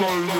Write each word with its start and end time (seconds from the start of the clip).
soul. 0.00 0.39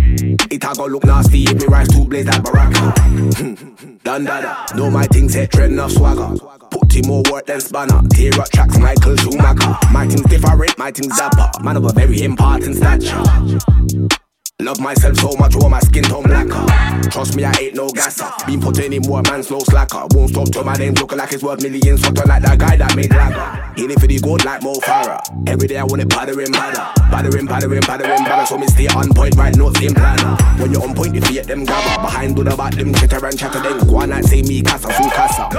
It 0.51 0.63
a 0.63 0.73
go 0.75 0.85
look 0.85 1.05
nasty 1.05 1.43
if 1.43 1.55
me 1.61 1.65
rise 1.67 1.87
two 1.87 2.05
blaze 2.05 2.25
like 2.25 2.43
Baraka. 2.43 2.93
Done 4.03 4.23
dada, 4.25 4.65
know 4.75 4.89
my 4.89 5.05
things 5.07 5.33
hit 5.33 5.51
trend 5.51 5.79
of 5.79 5.91
swagger. 5.91 6.37
Put 6.69 6.95
in 6.95 7.07
more 7.07 7.23
work 7.31 7.45
than 7.45 7.61
spanner. 7.61 8.01
Tear 8.09 8.39
up 8.39 8.49
tracks, 8.49 8.77
Michael 8.77 9.15
Schumacher. 9.17 9.77
My 9.91 10.07
things 10.07 10.23
different, 10.23 10.77
my 10.77 10.91
things 10.91 11.19
zapper. 11.19 11.63
Man 11.63 11.77
of 11.77 11.85
a 11.85 11.93
very 11.93 12.21
important 12.21 12.75
stature. 12.77 14.20
Love 14.61 14.79
myself 14.79 15.17
so 15.17 15.31
much, 15.39 15.55
all 15.55 15.69
my 15.69 15.79
skin 15.79 16.03
tone 16.03 16.21
blacker. 16.21 16.63
Trust 17.09 17.35
me, 17.35 17.43
I 17.43 17.51
ain't 17.59 17.73
no 17.73 17.89
gasser. 17.89 18.29
Been 18.45 18.61
putting 18.61 18.93
in 18.93 19.01
more, 19.07 19.23
man's 19.23 19.49
no 19.49 19.57
slacker. 19.57 20.05
Won't 20.11 20.29
stop 20.29 20.49
till 20.51 20.63
my 20.63 20.75
name 20.75 20.93
looking 20.93 21.17
like 21.17 21.33
it's 21.33 21.41
worth 21.41 21.63
millions. 21.63 22.03
Something 22.03 22.27
like 22.27 22.43
that 22.43 22.59
guy 22.59 22.75
that 22.75 22.95
made 22.95 23.09
lagger. 23.09 23.73
Hitting 23.75 23.97
for 23.97 24.05
the 24.05 24.19
gold 24.19 24.45
like 24.45 24.61
Mo 24.61 24.75
Farah. 24.75 25.19
Every 25.49 25.67
day 25.67 25.77
I 25.77 25.83
want 25.83 26.03
it 26.03 26.09
battering, 26.09 26.51
badder. 26.51 27.01
Battering, 27.09 27.47
battering, 27.47 27.81
battering, 27.81 28.23
badder. 28.23 28.45
So 28.45 28.59
me 28.59 28.67
stay 28.67 28.85
on 28.87 29.11
point, 29.15 29.35
right? 29.35 29.55
No 29.55 29.73
same 29.73 29.95
planner. 29.95 30.37
When 30.61 30.71
you're 30.71 30.83
on 30.83 30.93
point, 30.93 31.15
you 31.15 31.21
fear 31.21 31.43
them 31.43 31.65
grabber. 31.65 32.03
Behind 32.03 32.35
do 32.35 32.43
the 32.43 32.55
back, 32.55 32.75
them 32.75 32.93
chitter 32.93 33.25
and 33.25 33.39
chatter. 33.39 33.59
Then 33.61 33.79
go 33.87 33.97
on 33.97 34.11
like 34.11 34.25
say 34.25 34.43
me, 34.43 34.61
casa, 34.61 34.93
su 34.93 35.09
casa. 35.09 35.49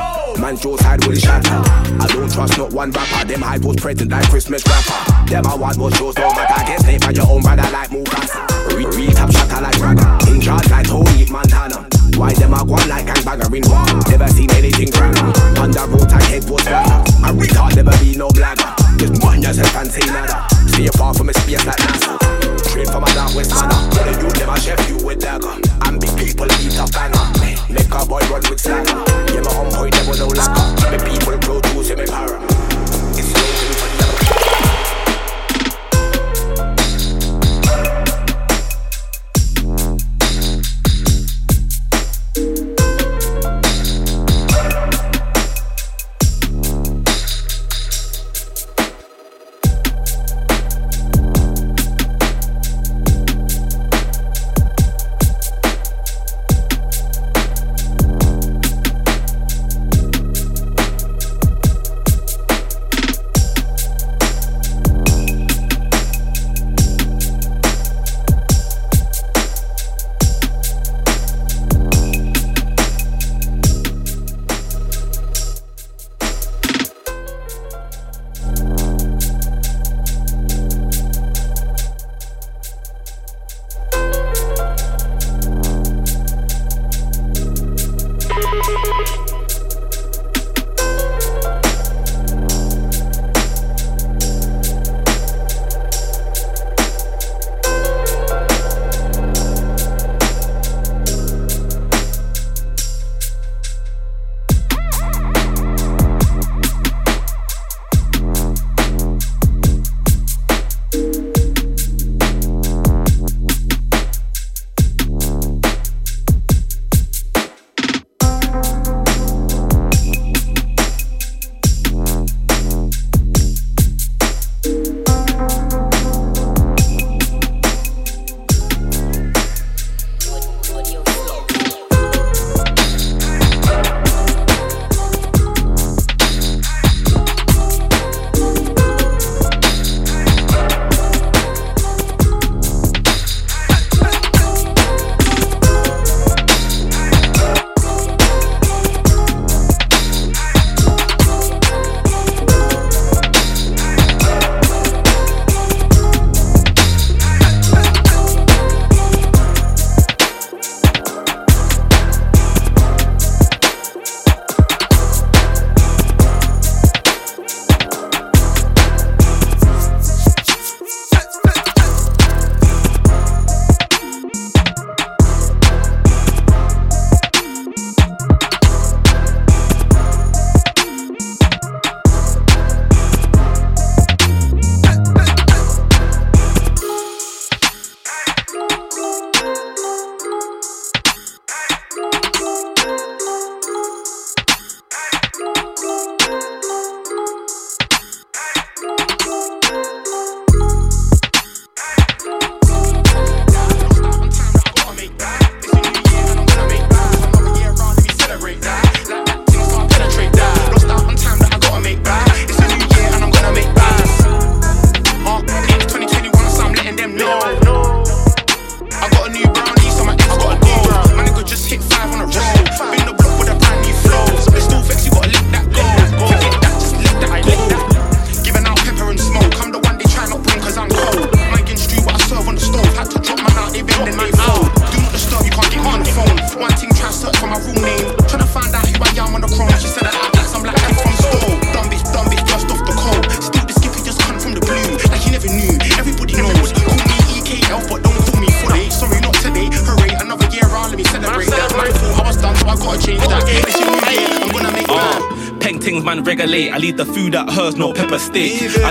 Man, 0.41 0.57
Joe 0.57 0.77
side 0.77 1.05
will 1.05 1.17
shatter. 1.17 1.51
I 1.51 2.07
don't 2.07 2.31
trust 2.33 2.57
not 2.57 2.73
one 2.73 2.93
rapper. 2.93 3.27
Them 3.27 3.43
high 3.43 3.59
was 3.59 3.77
present 3.77 4.13
like 4.13 4.31
Christmas 4.31 4.63
rapper. 4.65 5.27
Them 5.29 5.45
I 5.47 5.57
want 5.57 5.77
what 5.79 5.95
shows, 5.97 6.17
no 6.17 6.31
matter. 6.35 6.65
Get 6.67 6.81
snake 6.81 7.01
by 7.01 7.11
your 7.11 7.29
own 7.29 7.43
brother 7.43 7.69
like 7.73 7.91
Mufasa. 7.91 8.53
Real, 8.95 9.13
top 9.13 9.33
shatter 9.33 9.61
like 9.61 9.79
Raga. 9.81 10.19
In 10.31 10.41
charge 10.41 10.69
like 10.71 10.87
Tony 10.87 11.25
Montana. 11.31 11.89
Why 12.17 12.33
them 12.35 12.53
a 12.53 12.65
go 12.65 12.75
on 12.75 12.89
like 12.89 13.07
gangbagger 13.07 13.49
in 13.57 13.65
war? 13.71 13.85
Never 14.11 14.29
seen 14.29 14.51
anything 14.53 14.91
grammar. 14.91 15.33
On 15.61 15.71
the 15.71 15.83
road, 15.89 16.13
I 16.13 16.23
head 16.29 16.45
was 16.45 16.63
blacker. 16.65 17.01
I 17.25 17.33
retard 17.33 17.77
never 17.77 17.97
be 17.99 18.17
no 18.17 18.29
blagger. 18.29 18.69
Just 18.99 19.23
mind 19.23 19.43
yourself 19.45 19.77
and 19.77 19.91
say 19.91 20.05
nada. 20.13 20.45
Stay 20.69 20.89
far 20.99 21.15
from 21.15 21.31
a 21.31 21.35
space 21.35 21.65
like 21.65 21.81
NASA. 21.81 22.15
Straight 22.69 22.89
from 22.89 23.05
a 23.05 23.11
dark 23.15 23.35
west 23.35 23.51
manner. 23.57 23.81
Tell 23.97 24.05
the 24.05 24.13
youth 24.21 24.39
never 24.39 24.61
chef 24.61 24.89
you 24.89 24.99
with 25.05 25.21
dagger. 25.21 25.57
And 25.89 26.01
big 26.01 26.13
people 26.17 26.47
eat 26.61 26.77
a 26.77 26.85
banger. 26.93 27.25
Make 27.73 27.89
a 27.89 28.05
boy 28.05 28.21
run 28.29 28.45
with 28.53 28.61
slagger. 28.61 29.01
Yeah, 29.33 29.41
my 29.41 29.53
home 29.57 29.73
point 29.73 29.95
never 29.97 30.17
no 30.21 30.29
lacquer. 30.29 30.69
Me 30.93 30.99
people 31.01 31.39
produce 31.41 31.97
me 31.97 32.05
para. 32.05 32.52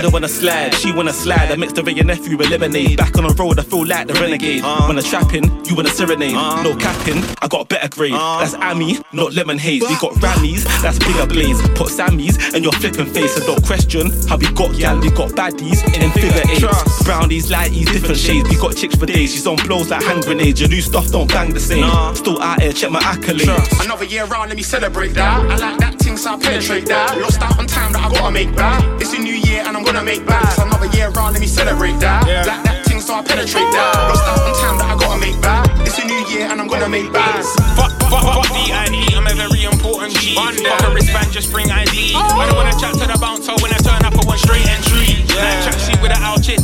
Don't 0.02 0.12
wanna 0.12 0.28
slide, 0.28 0.74
she 0.74 0.90
wanna 0.90 1.12
slide. 1.12 1.52
I 1.52 1.56
mixed 1.56 1.76
her 1.76 1.86
and 1.86 1.96
your 1.96 2.04
nephew 2.04 2.36
with 2.36 2.50
lemonade. 2.50 2.98
Back 2.98 3.16
on 3.16 3.24
the 3.24 3.34
road, 3.34 3.58
I 3.60 3.62
feel 3.62 3.81
like 4.02 4.14
the 4.14 4.20
renegade. 4.20 4.62
Wanna 4.62 5.02
trapping, 5.02 5.64
you 5.66 5.74
wanna 5.74 5.90
serenade. 5.90 6.34
No 6.34 6.76
capping, 6.76 7.22
I 7.40 7.48
got 7.48 7.68
better 7.68 7.88
grade. 7.88 8.12
That's 8.12 8.54
Ami, 8.54 8.98
not 9.12 9.32
lemon 9.32 9.58
haze. 9.58 9.82
We 9.82 9.94
got 9.98 10.12
Rammies, 10.14 10.64
that's 10.82 10.98
bigger 10.98 11.26
blaze. 11.26 11.60
Put 11.74 11.88
Sammys 11.88 12.54
and 12.54 12.64
your 12.64 12.72
flipping 12.72 13.06
face. 13.06 13.36
And 13.36 13.46
don't 13.46 13.64
question 13.64 14.10
how 14.28 14.36
we 14.36 14.46
got 14.52 14.76
gal, 14.76 14.98
we 14.98 15.10
got 15.10 15.30
baddies 15.30 15.82
in 15.94 16.10
figure 16.12 16.42
eights. 16.50 17.04
Brownies, 17.04 17.50
lighties, 17.50 17.86
different 17.92 18.16
shades. 18.16 18.48
We 18.48 18.56
got 18.56 18.76
chicks 18.76 18.96
for 18.96 19.06
days. 19.06 19.32
She's 19.32 19.46
on 19.46 19.56
blows 19.66 19.90
like 19.90 20.02
hand 20.02 20.24
grenades. 20.24 20.60
Your 20.60 20.68
new 20.68 20.80
stuff 20.80 21.08
don't 21.10 21.28
bang 21.28 21.52
the 21.52 21.60
same. 21.60 21.84
Still 22.14 22.40
out 22.42 22.60
here, 22.60 22.72
check 22.72 22.90
my 22.90 23.00
accolades. 23.00 23.84
Another 23.84 24.04
year 24.04 24.24
round, 24.26 24.48
let 24.48 24.56
me 24.56 24.62
celebrate 24.62 25.14
that. 25.14 25.40
I 25.40 25.56
like 25.56 25.78
that 25.78 25.98
thing, 25.98 26.16
so 26.16 26.34
I 26.34 26.38
penetrate 26.38 26.86
that. 26.86 27.18
Lost 27.18 27.40
out 27.40 27.58
on 27.58 27.66
time 27.66 27.92
that 27.92 28.04
I 28.04 28.12
gotta 28.12 28.32
make 28.32 28.54
back. 28.56 28.82
It's 29.00 29.12
a 29.12 29.18
new 29.18 29.34
year 29.34 29.62
and 29.64 29.76
I'm 29.76 29.84
gonna 29.84 30.02
make 30.02 30.26
back. 30.26 30.58
Another 30.58 30.86
year 30.96 31.10
round, 31.10 31.34
let 31.34 31.40
me 31.40 31.46
celebrate 31.46 31.98
that. 32.00 32.26
Like 32.26 32.46
that 32.46 32.64
thing, 32.64 32.71
so 33.12 33.20
I 33.20 33.22
penetrate 33.28 33.68
that. 33.76 33.92
Lost 34.08 34.24
out 34.24 34.40
on 34.40 34.54
time 34.56 34.76
that 34.80 34.88
I 34.88 34.96
gotta 34.96 35.20
make 35.20 35.36
back. 35.44 35.68
It's 35.84 36.00
a 36.00 36.04
new 36.08 36.22
year 36.32 36.48
and 36.48 36.56
I'm 36.56 36.68
gonna 36.68 36.88
make 36.88 37.12
back. 37.12 37.44
Fuck, 37.76 37.92
fuck, 38.08 38.24
fuck 38.24 38.48
D.I.D. 38.56 38.96
I'm 39.12 39.28
a 39.28 39.36
very 39.36 39.68
important 39.68 40.16
G. 40.16 40.32
Fuck 40.32 40.56
a 40.56 40.88
wristband, 40.88 41.28
just 41.28 41.52
bring 41.52 41.68
ID. 41.68 42.16
I 42.16 42.48
don't 42.48 42.56
wanna 42.56 42.72
chat 42.80 42.96
to 42.96 43.04
the 43.04 43.18
bouncer 43.20 43.52
when 43.60 43.68
I 43.68 43.80
turn 43.84 44.00
up, 44.08 44.16
I 44.16 44.24
want 44.24 44.40
straight 44.40 44.64
entry. 44.64 45.20
Like 45.36 45.60
tracksuit 45.60 46.00
with 46.00 46.16
an 46.16 46.24
out 46.24 46.40
T. 46.40 46.56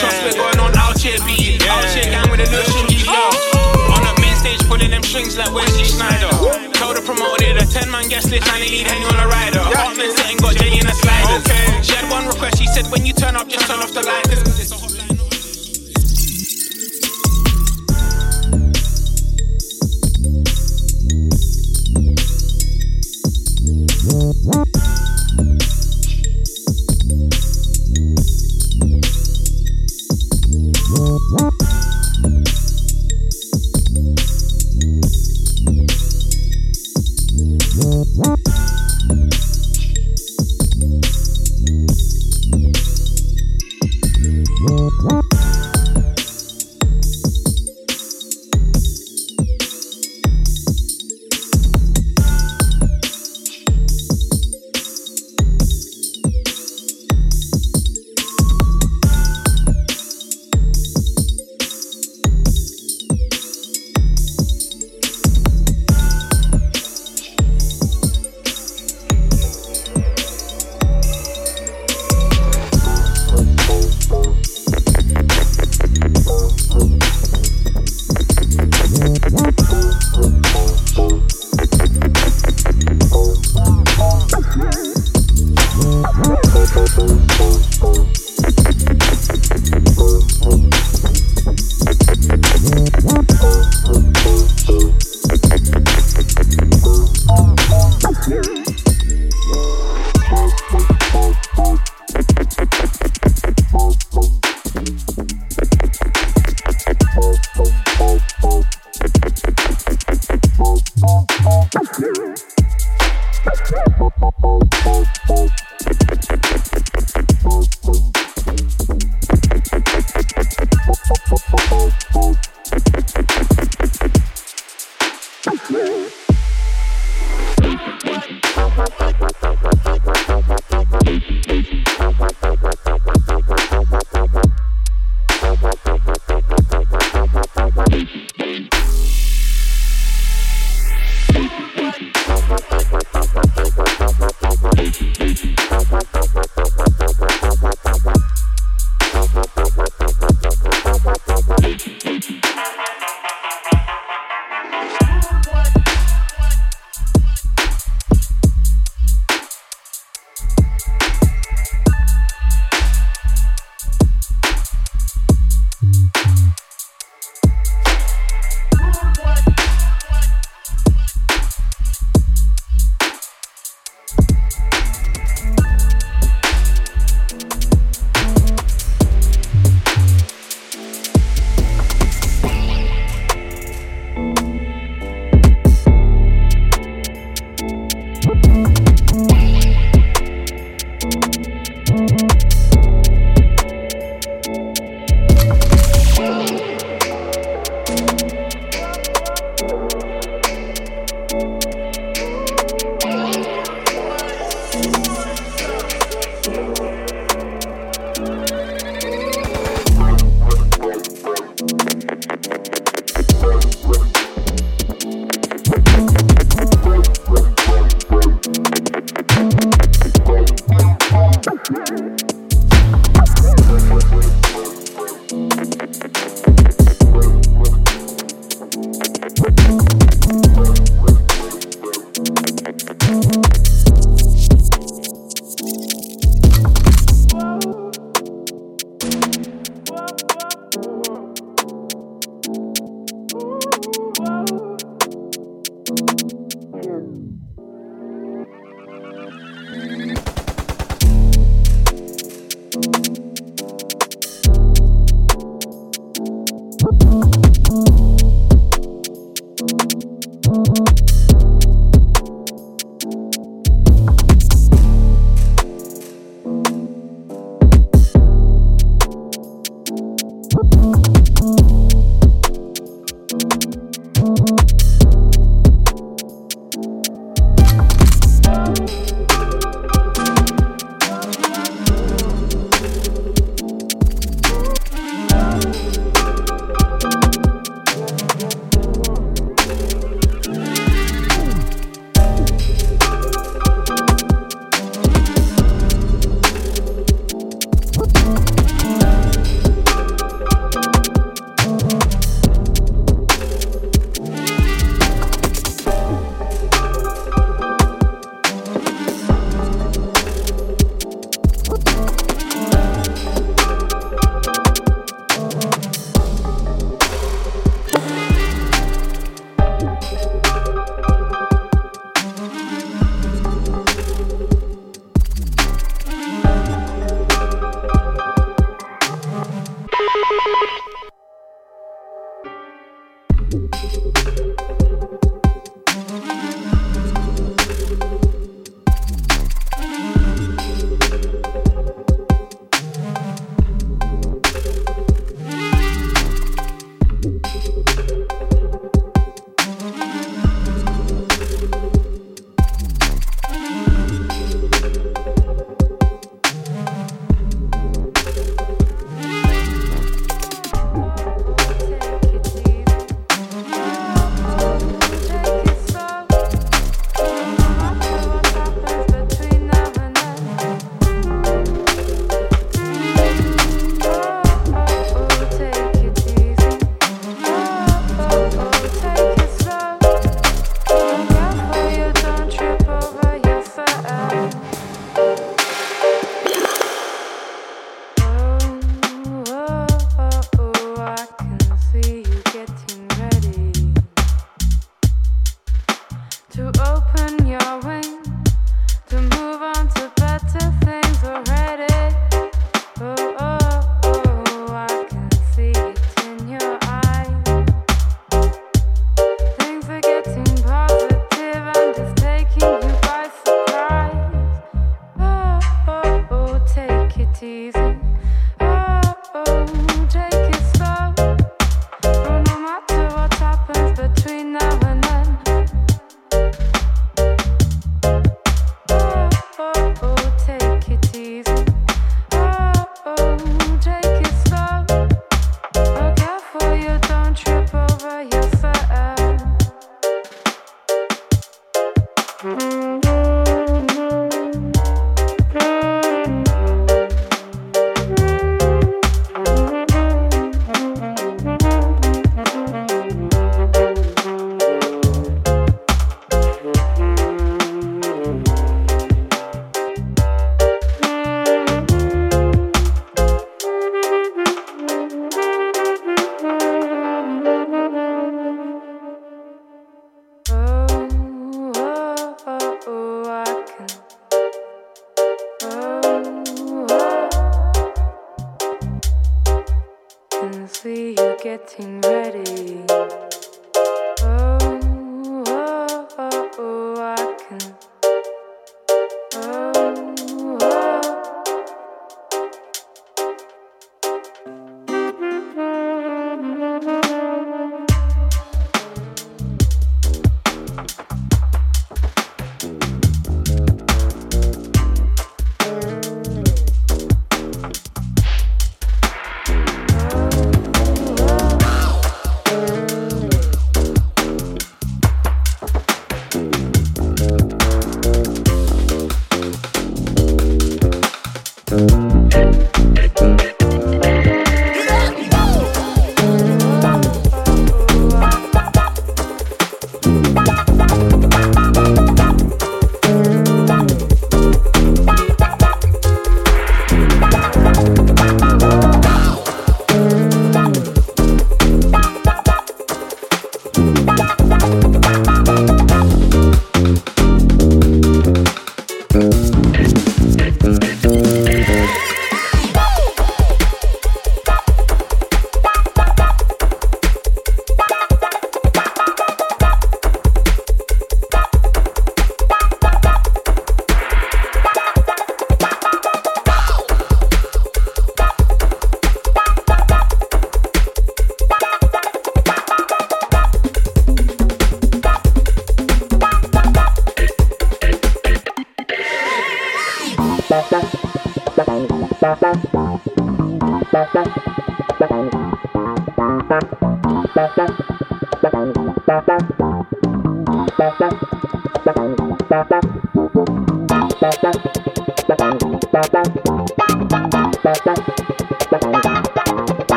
Trust 0.00 0.24
me, 0.24 0.32
going 0.40 0.56
on 0.56 0.72
out 0.80 0.96
here 0.96 1.20
B. 1.28 1.60
Here 1.60 2.08
gang 2.08 2.32
with 2.32 2.40
a 2.40 2.48
little 2.48 2.64
shingy. 2.72 3.04
On 3.92 4.00
the 4.00 4.14
main 4.24 4.36
stage, 4.40 4.64
pulling 4.72 4.88
them 4.88 5.04
strings 5.04 5.36
like 5.36 5.52
Wesley 5.52 5.84
Snyder. 5.84 6.32
Told 6.80 6.96
the 6.96 7.04
promoter 7.04 7.44
they 7.44 7.52
the 7.52 7.68
10 7.68 7.92
man 7.92 8.08
guest 8.08 8.32
list 8.32 8.48
and 8.48 8.56
they 8.56 8.72
need 8.72 8.88
Henny 8.88 9.04
on 9.04 9.20
a 9.20 9.28
rider. 9.28 9.60
Apartment 9.68 10.16
setting 10.16 10.40
got 10.40 10.56
Jenny 10.56 10.80
in 10.80 10.88
a 10.88 10.96
sliders. 10.96 11.44
She 11.84 11.92
had 11.92 12.08
one 12.08 12.24
request, 12.24 12.56
she 12.56 12.66
said 12.72 12.88
when 12.88 13.04
you 13.04 13.12
turn 13.12 13.36
up, 13.36 13.48
just 13.52 13.68
turn 13.68 13.84
off 13.84 13.92
the 13.92 14.00
lights. 14.00 14.89
What? 24.42 24.80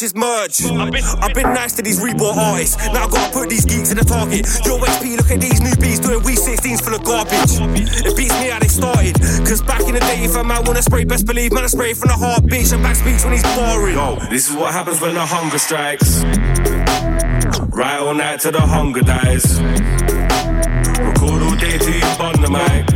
Hotline. 0.00 0.14
merge. 0.16 0.64
I've 0.64 1.34
been, 1.34 1.52
nice 1.52 1.74
to 1.74 1.82
these 1.82 2.00
reborn 2.00 2.38
artists. 2.38 2.76
Now 2.88 3.04
I 3.04 3.08
gotta 3.08 3.32
put 3.32 3.50
these 3.50 3.64
geeks 3.64 3.90
in 3.90 3.98
the 3.98 4.04
target. 4.04 4.46
Yo, 4.64 4.78
XP, 4.78 5.16
look 5.16 5.30
at 5.30 5.40
these 5.40 5.60
new 5.60 5.74
beats 5.76 6.00
doing 6.00 6.22
we 6.24 6.36
16s 6.36 6.82
full 6.82 6.94
of 6.94 7.04
garbage. 7.04 7.60
It 8.06 8.16
beats 8.16 8.32
me 8.40 8.48
how 8.48 8.58
they 8.60 8.68
started. 8.68 9.20
Cause 9.44 9.62
back 9.62 9.82
in 9.82 9.94
the 9.94 10.00
day, 10.00 10.24
if 10.24 10.36
a 10.36 10.44
man 10.44 10.64
wanna 10.64 10.82
spray, 10.82 11.04
best 11.04 11.26
believe, 11.26 11.52
man, 11.52 11.64
I 11.64 11.66
spray 11.66 11.92
from 11.92 12.08
the 12.08 12.16
heart, 12.16 12.44
bitch. 12.44 12.72
And 12.72 12.82
back 12.82 12.96
speech 12.96 13.24
when 13.24 13.34
he's 13.34 13.42
boring. 13.54 13.94
Yo, 13.94 14.16
this 14.30 14.48
is 14.48 14.56
what 14.56 14.72
happens 14.72 15.00
when 15.00 15.14
the 15.14 15.24
hunger 15.24 15.58
strikes. 15.58 16.24
Right 17.68 18.00
all 18.00 18.14
night 18.14 18.40
till 18.40 18.52
the 18.52 18.60
hunger 18.60 19.02
dies. 19.02 19.60
Record 21.00 21.42
all 21.42 21.56
day 21.56 21.76
till 21.76 21.94
you 21.94 22.08
burn 22.16 22.40
the 22.40 22.48
mic. 22.48 22.88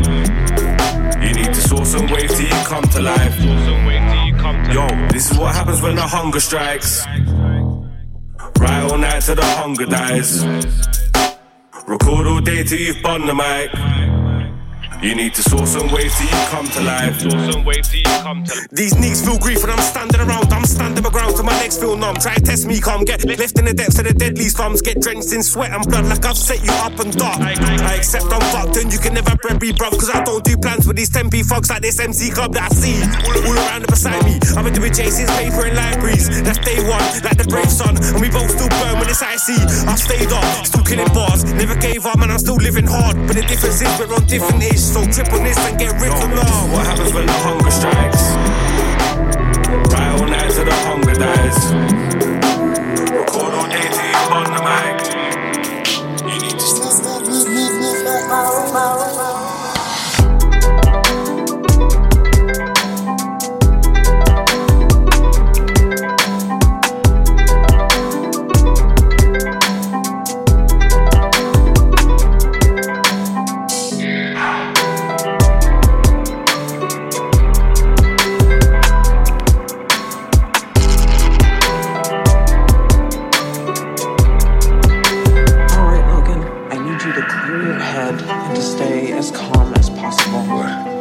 You 1.20 1.34
need 1.34 1.52
to 1.52 1.60
source 1.60 1.92
some 1.92 2.06
wave 2.08 2.30
till 2.30 2.46
you 2.46 2.64
come 2.64 2.84
to 2.84 3.00
life. 3.02 4.23
Yo, 4.44 4.86
this 5.08 5.30
is 5.30 5.38
what 5.38 5.54
happens 5.54 5.80
when 5.80 5.94
the 5.94 6.02
hunger 6.02 6.38
strikes. 6.38 7.06
Right 8.58 8.90
all 8.90 8.98
night 8.98 9.22
till 9.22 9.36
the 9.36 9.42
hunger 9.42 9.86
dies. 9.86 10.44
Record 11.86 12.26
all 12.26 12.40
day 12.40 12.62
till 12.62 12.78
you've 12.78 13.02
burned 13.02 13.26
the 13.26 13.34
mic. 13.34 13.93
You 15.04 15.14
need 15.14 15.34
to 15.34 15.42
source 15.42 15.76
some 15.76 15.92
ways 15.92 16.16
till 16.16 16.24
you 16.24 16.46
come 16.48 16.64
to 16.64 16.80
life. 16.80 17.20
These 18.72 18.96
knees 18.96 19.20
feel 19.20 19.36
grief 19.36 19.60
when 19.60 19.68
I'm 19.68 19.84
standing 19.84 20.18
around. 20.18 20.50
I'm 20.50 20.64
standing 20.64 21.04
my 21.04 21.10
ground 21.10 21.36
till 21.36 21.44
my 21.44 21.52
legs 21.60 21.76
feel 21.76 21.94
numb. 21.94 22.16
Try 22.16 22.36
to 22.36 22.40
test 22.40 22.64
me, 22.64 22.80
come 22.80 23.04
get 23.04 23.22
left 23.22 23.58
in 23.58 23.66
the 23.66 23.74
depths 23.74 23.98
of 23.98 24.06
the 24.08 24.14
deadly 24.14 24.48
slums. 24.48 24.80
Get 24.80 25.02
drenched 25.02 25.34
in 25.34 25.42
sweat 25.42 25.72
and 25.72 25.84
blood 25.84 26.06
like 26.06 26.24
I've 26.24 26.38
set 26.38 26.64
you 26.64 26.72
up 26.80 26.98
and 27.04 27.12
dark. 27.18 27.36
I, 27.36 27.52
I, 27.52 27.92
I 27.92 27.94
accept 28.00 28.32
I'm 28.32 28.40
fucked 28.48 28.80
and 28.80 28.90
you 28.90 28.98
can 28.98 29.12
never 29.12 29.36
bread 29.44 29.60
me, 29.60 29.76
bruv. 29.76 29.92
Cause 29.92 30.08
I 30.08 30.24
don't 30.24 30.42
do 30.42 30.56
plans 30.56 30.86
with 30.86 30.96
these 30.96 31.10
10p 31.10 31.44
fucks 31.44 31.68
like 31.68 31.82
this 31.82 32.00
MC 32.00 32.30
club 32.30 32.54
that 32.54 32.72
I 32.72 32.74
see. 32.74 32.96
All, 33.28 33.36
all 33.44 33.60
around 33.60 33.84
and 33.84 33.92
beside 33.92 34.24
me. 34.24 34.40
I've 34.56 34.64
been 34.64 34.72
doing 34.72 34.94
Jason's 34.94 35.28
paper 35.36 35.68
and 35.68 35.76
libraries. 35.76 36.32
That's 36.40 36.64
day 36.64 36.80
one, 36.80 37.04
like 37.20 37.36
the 37.36 37.44
brave 37.44 37.68
sun. 37.68 38.00
And 38.00 38.24
we 38.24 38.32
both 38.32 38.48
still 38.56 38.72
burn 38.80 38.96
when 38.96 39.12
it's 39.12 39.20
icy. 39.20 39.60
I've 39.84 40.00
stayed 40.00 40.32
up, 40.32 40.64
still 40.64 40.80
killing 40.80 41.12
bars. 41.12 41.44
Never 41.44 41.76
gave 41.76 42.08
up, 42.08 42.24
and 42.24 42.32
I'm 42.32 42.40
still 42.40 42.56
living 42.56 42.88
hard. 42.88 43.20
But 43.28 43.36
the 43.36 43.44
difference 43.44 43.84
is 43.84 43.92
we're 44.00 44.08
on 44.08 44.24
different 44.24 44.64
ish. 44.64 44.93
So 44.94 45.02
trip 45.06 45.32
on 45.32 45.42
this 45.42 45.58
and 45.58 45.76
get 45.76 45.90
written 46.00 46.38
off. 46.38 46.70
What 46.70 46.86
happens 46.86 47.12
when 47.12 47.26
the 47.26 47.32
hunger 47.32 47.68
strikes? 47.72 48.30
Right 49.90 50.20
all 50.20 50.28
night 50.28 50.52
till 50.52 50.64
the 50.64 50.72
hunger 50.86 51.14
dies. 51.14 51.74
Record 53.10 53.54
all 53.54 53.63
to 87.14 87.22
clear 87.22 87.62
your 87.62 87.78
head 87.78 88.20
and 88.20 88.56
to 88.56 88.62
stay 88.62 89.12
as 89.12 89.30
calm 89.30 89.72
as 89.74 89.88
possible. 89.90 90.93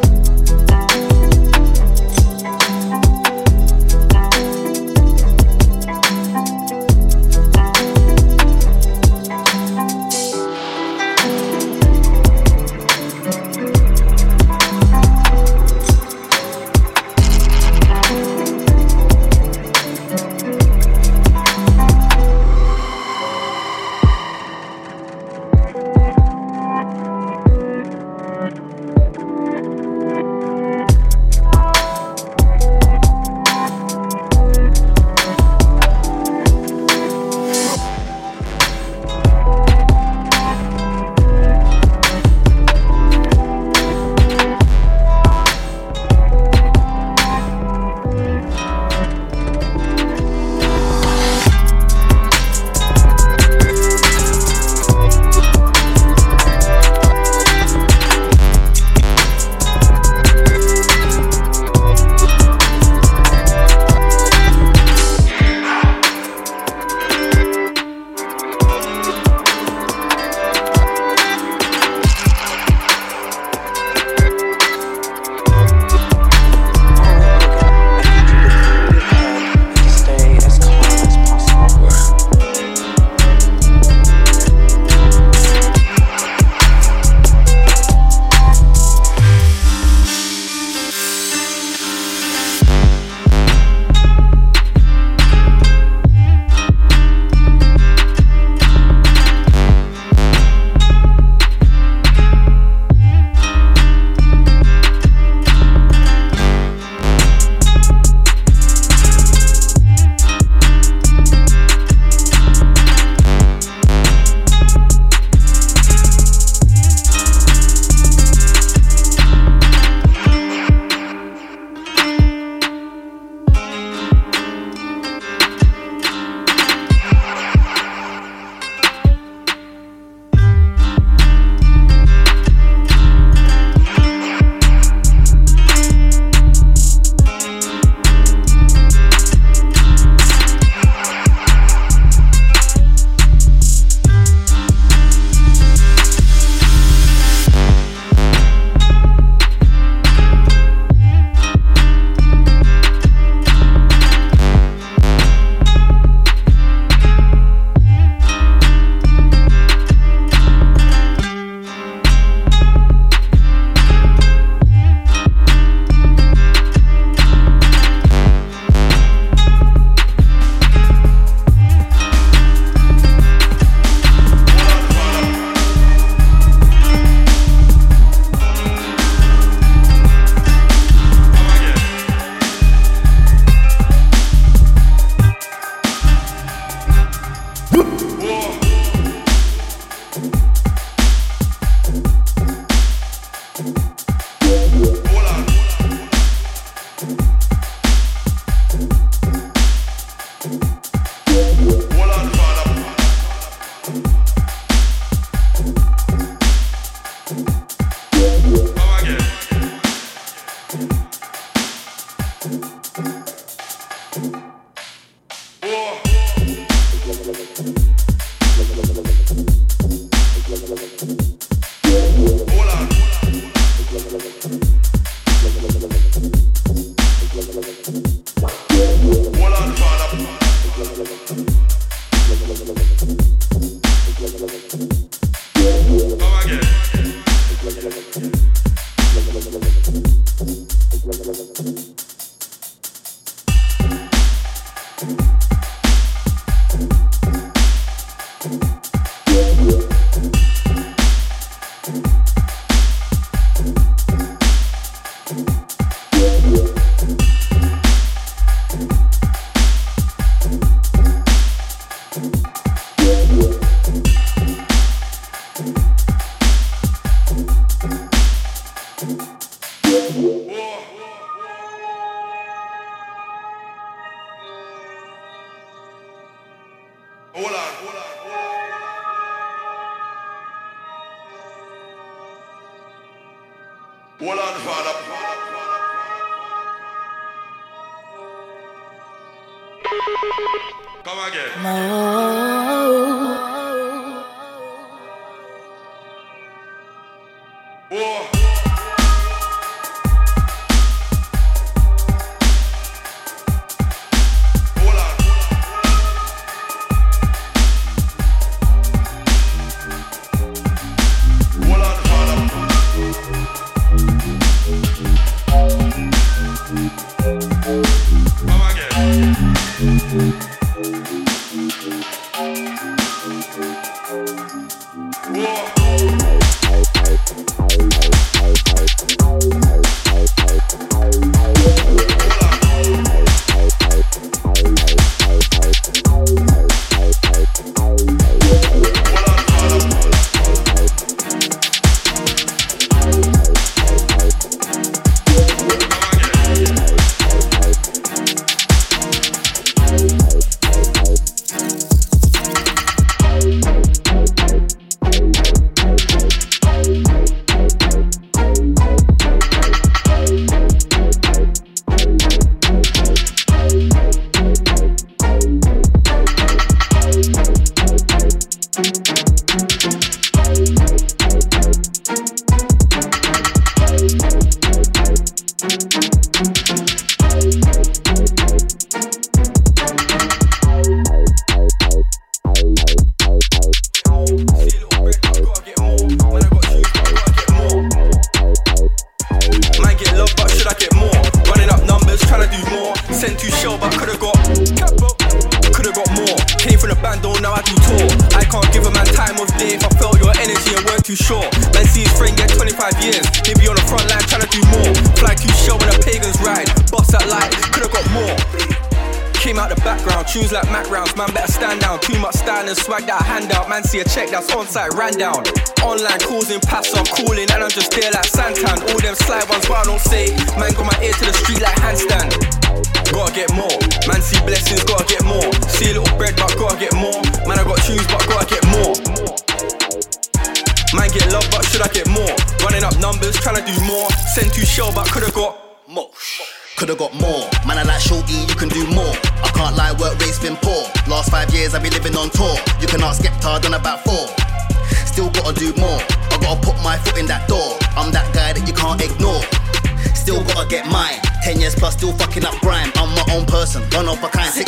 On 414.33 414.65
site, 414.65 414.93
ran 414.95 415.13
down. 415.13 415.62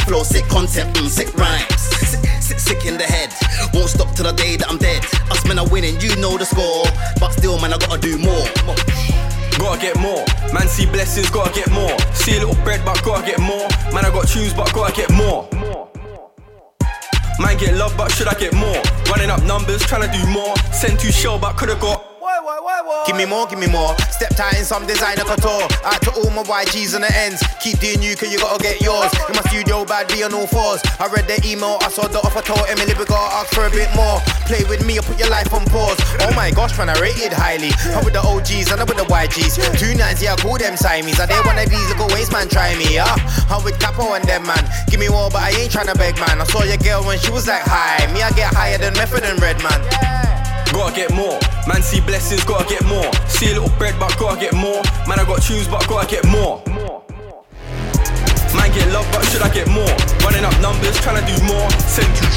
Flow, 0.05 0.23
sick 0.23 0.47
content, 0.47 0.95
mm, 0.95 1.09
sick 1.09 1.33
rhymes. 1.35 1.81
Sick, 1.81 2.21
sick, 2.41 2.59
sick 2.59 2.85
in 2.85 2.97
the 2.97 3.03
head. 3.03 3.33
Won't 3.73 3.89
stop 3.89 4.15
till 4.15 4.25
the 4.25 4.33
day 4.33 4.55
that 4.57 4.69
I'm 4.69 4.77
dead. 4.77 5.03
Us 5.31 5.45
men 5.45 5.59
are 5.59 5.67
winning, 5.67 5.99
you 5.99 6.15
know 6.17 6.37
the 6.37 6.45
score. 6.45 6.85
But 7.19 7.31
still, 7.31 7.59
man, 7.59 7.73
I 7.73 7.77
gotta 7.77 7.99
do 7.99 8.17
more 8.17 8.45
gotta 9.65 9.81
get 9.81 9.97
more. 9.99 10.25
Man, 10.53 10.67
see 10.67 10.85
blessings, 10.85 11.29
gotta 11.29 11.51
get 11.53 11.69
more. 11.71 11.97
See 12.13 12.37
a 12.37 12.39
little 12.39 12.61
bread, 12.63 12.81
but 12.85 13.01
gotta 13.03 13.25
get 13.25 13.39
more. 13.39 13.67
Man, 13.93 14.05
I 14.05 14.11
got 14.11 14.27
tunes, 14.27 14.53
but 14.53 14.71
gotta 14.73 14.93
get 14.93 15.11
more. 15.11 15.47
Man, 17.39 17.57
get 17.57 17.75
love, 17.75 17.93
but 17.97 18.11
should 18.11 18.27
I 18.27 18.33
get 18.35 18.53
more? 18.53 18.81
Running 19.09 19.29
up 19.29 19.43
numbers, 19.43 19.81
trying 19.83 20.09
to 20.09 20.17
do 20.17 20.25
more. 20.27 20.55
Send 20.71 20.99
to 20.99 21.11
show, 21.11 21.37
but 21.37 21.57
could've 21.57 21.79
got 21.79 22.14
Give 23.05 23.15
me 23.15 23.25
more, 23.25 23.45
give 23.45 23.59
me 23.59 23.67
more. 23.67 23.93
Step 24.09 24.35
tight 24.35 24.57
in 24.57 24.65
some 24.65 24.87
designer 24.87 25.23
couture. 25.23 25.69
Out 25.85 26.01
to 26.01 26.11
all 26.17 26.31
my 26.33 26.41
YGs 26.41 26.95
on 26.95 27.01
the 27.01 27.11
ends. 27.13 27.45
Keep 27.61 27.77
doing 27.79 28.01
you, 28.01 28.17
cause 28.17 28.33
you 28.33 28.39
gotta 28.39 28.57
get 28.57 28.81
yours. 28.81 29.13
In 29.29 29.37
my 29.37 29.45
studio, 29.45 29.85
bad 29.85 30.07
be 30.09 30.23
on 30.23 30.33
all 30.33 30.47
fours. 30.47 30.81
I 30.97 31.05
read 31.13 31.29
the 31.29 31.37
email, 31.45 31.77
I 31.85 31.89
saw 31.93 32.07
the 32.07 32.17
offer, 32.25 32.41
told 32.41 32.65
Emily 32.65 32.97
we 32.97 33.05
gotta 33.05 33.45
ask 33.45 33.53
for 33.53 33.67
a 33.67 33.69
bit 33.69 33.93
more. 33.93 34.17
Play 34.49 34.65
with 34.65 34.81
me 34.85 34.97
or 34.97 35.03
put 35.03 35.19
your 35.19 35.29
life 35.29 35.53
on 35.53 35.65
pause. 35.69 36.01
Oh 36.25 36.33
my 36.33 36.49
gosh, 36.49 36.77
man, 36.77 36.89
I 36.89 36.97
rated 36.97 37.33
highly. 37.33 37.69
I'm 37.93 38.01
with 38.01 38.17
the 38.17 38.25
OGs 38.25 38.73
and 38.73 38.81
I'm 38.81 38.87
with 38.89 38.97
the 38.97 39.05
YGs. 39.05 39.53
Two 39.77 39.93
nines, 39.93 40.21
yeah, 40.21 40.33
I 40.33 40.41
call 40.41 40.57
them 40.57 40.75
Siamese. 40.75 41.19
Are 41.21 41.29
they 41.29 41.37
one 41.45 41.61
of 41.61 41.69
these 41.69 41.87
little 41.93 42.09
waste 42.09 42.33
man 42.33 42.49
try 42.49 42.73
me, 42.73 42.89
yeah? 42.89 43.13
I'm 43.53 43.61
with 43.63 43.77
Capo 43.77 44.17
and 44.17 44.25
them, 44.25 44.49
man. 44.49 44.65
Give 44.89 44.99
me 44.99 45.09
more, 45.09 45.29
but 45.29 45.45
I 45.45 45.53
ain't 45.53 45.71
trying 45.71 45.93
to 45.93 45.95
beg, 45.95 46.17
man. 46.17 46.41
I 46.41 46.45
saw 46.49 46.65
your 46.65 46.81
girl 46.81 47.05
when 47.05 47.19
she 47.21 47.29
was 47.29 47.45
like, 47.45 47.61
hi. 47.69 48.01
Me, 48.13 48.25
I 48.25 48.33
get 48.33 48.49
higher 48.53 48.77
than 48.81 48.93
Method 48.97 49.23
and 49.29 49.37
Red, 49.37 49.61
man 49.61 50.34
gotta 50.75 50.95
get 50.95 51.11
more. 51.15 51.39
Man, 51.67 51.81
see 51.81 52.01
blessings, 52.01 52.43
gotta 52.43 52.67
get 52.67 52.83
more. 52.85 53.07
See 53.27 53.49
a 53.51 53.55
little 53.55 53.71
bread, 53.79 53.95
but 53.99 54.11
gotta 54.19 54.39
get 54.39 54.53
more. 54.53 54.83
Man, 55.07 55.19
I 55.19 55.23
got 55.23 55.41
tunes, 55.41 55.67
but 55.67 55.87
gotta 55.87 56.07
get 56.07 56.27
more. 56.27 56.59
Man, 58.51 58.71
get 58.75 58.87
love, 58.91 59.07
but 59.11 59.23
should 59.31 59.41
I 59.41 59.51
get 59.51 59.67
more? 59.71 59.91
Running 60.23 60.43
up 60.43 60.55
numbers, 60.59 60.99
trying 60.99 61.19
to 61.19 61.25
do 61.27 61.35
more. 61.47 61.67
Send 61.87 62.11
you. 62.19 62.27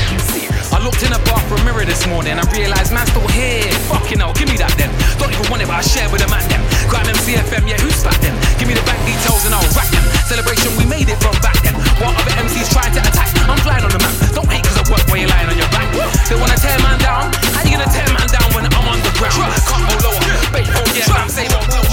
I 0.71 0.79
looked 0.85 1.03
in 1.03 1.11
a 1.11 1.19
bathroom 1.27 1.65
mirror 1.65 1.83
this 1.83 2.07
morning 2.07 2.39
and 2.39 2.41
I 2.41 2.47
realised 2.55 2.93
man 2.93 3.07
still 3.07 3.27
here. 3.35 3.67
Fucking 3.91 4.21
hell, 4.21 4.35
give 4.35 4.47
me 4.47 4.59
that 4.63 4.71
then. 4.79 4.93
Don't 5.19 5.33
even 5.33 5.47
want 5.51 5.63
it, 5.63 5.67
but 5.67 5.81
I 5.81 5.83
share 5.83 6.07
with 6.13 6.23
the 6.23 6.31
man 6.31 6.45
them. 6.47 6.63
Grime 6.87 7.09
MCFM, 7.09 7.67
yeah, 7.67 7.81
who's 7.83 8.03
back 8.05 8.19
then? 8.21 8.37
Give 8.61 8.69
me 8.69 8.75
the 8.79 8.85
bank 8.87 9.01
details 9.09 9.43
and 9.49 9.55
I'll 9.57 9.65
rack 9.75 9.91
them. 9.91 10.05
Celebration, 10.29 10.71
we 10.77 10.85
made 10.85 11.09
it 11.09 11.19
from 11.19 11.35
back 11.41 11.59
then. 11.65 11.75
While 11.99 12.15
other 12.15 12.35
MCs 12.45 12.71
trying 12.71 12.95
to 12.95 13.01
attack, 13.01 13.33
I'm 13.49 13.59
flying 13.65 13.83
on 13.83 13.91
the 13.91 13.99
map. 13.99 14.15
Don't 14.37 14.51
hate 14.53 14.68
work 14.91 15.05
while 15.09 15.19
you're 15.19 15.29
lying 15.29 15.49
on 15.49 15.57
your 15.57 15.69
back. 15.69 15.89
They 16.29 16.37
wanna 16.37 16.57
tear 16.57 16.79
man 16.81 16.99
down. 16.99 17.33
How 17.55 17.63
you 17.65 17.77
gonna 17.77 17.91
tear 17.93 18.09
man 18.13 18.29
down 18.29 18.49
when 18.55 18.65
I'm 18.67 18.89
on 18.89 19.01
the 19.01 19.13
ground? 19.19 19.37
Go 19.37 20.09
lower. 20.09 20.53
Bait, 20.53 20.69
oh 20.69 20.85
yeah, 20.97 21.13
I'm 21.15 21.29
saying 21.29 21.51
no 21.51 21.88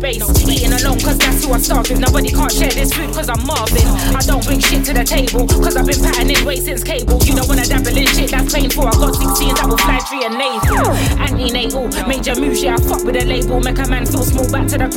space. 0.00 0.24
Eating 0.48 0.72
alone, 0.72 0.98
cause 0.98 1.18
that's 1.18 1.44
who 1.44 1.52
I'm 1.52 1.60
starving. 1.60 2.00
Nobody 2.00 2.30
can't 2.30 2.50
share 2.50 2.72
this 2.72 2.92
food, 2.92 3.12
cause 3.12 3.28
I'm 3.28 3.44
Marvin. 3.46 3.84
I 4.16 4.20
don't 4.24 4.44
bring 4.44 4.58
shit 4.60 4.84
to 4.86 4.92
the 4.94 5.04
table, 5.04 5.46
cause 5.46 5.76
I've 5.76 5.86
been 5.86 6.00
patterning 6.00 6.40
weight 6.44 6.62
since 6.64 6.82
cable. 6.82 7.20
You 7.28 7.36
know 7.36 7.44
when 7.44 7.60
I 7.60 7.64
dabble 7.64 7.92
in 7.92 8.08
shit, 8.08 8.30
that's 8.30 8.52
painful. 8.52 8.88
I 8.88 8.96
got 8.96 9.14
16 9.14 9.54
double 9.54 9.76
fly, 9.76 10.00
three 10.08 10.24
and 10.24 10.34
nasal 10.40 10.88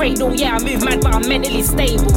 cradle. 0.04 0.36
Yeah, 0.36 0.56
I 0.56 0.60
move 0.60 0.84
mad, 0.84 1.02
but 1.02 1.16
I'm 1.16 1.28
mentally 1.28 1.64
stable. 1.64 2.12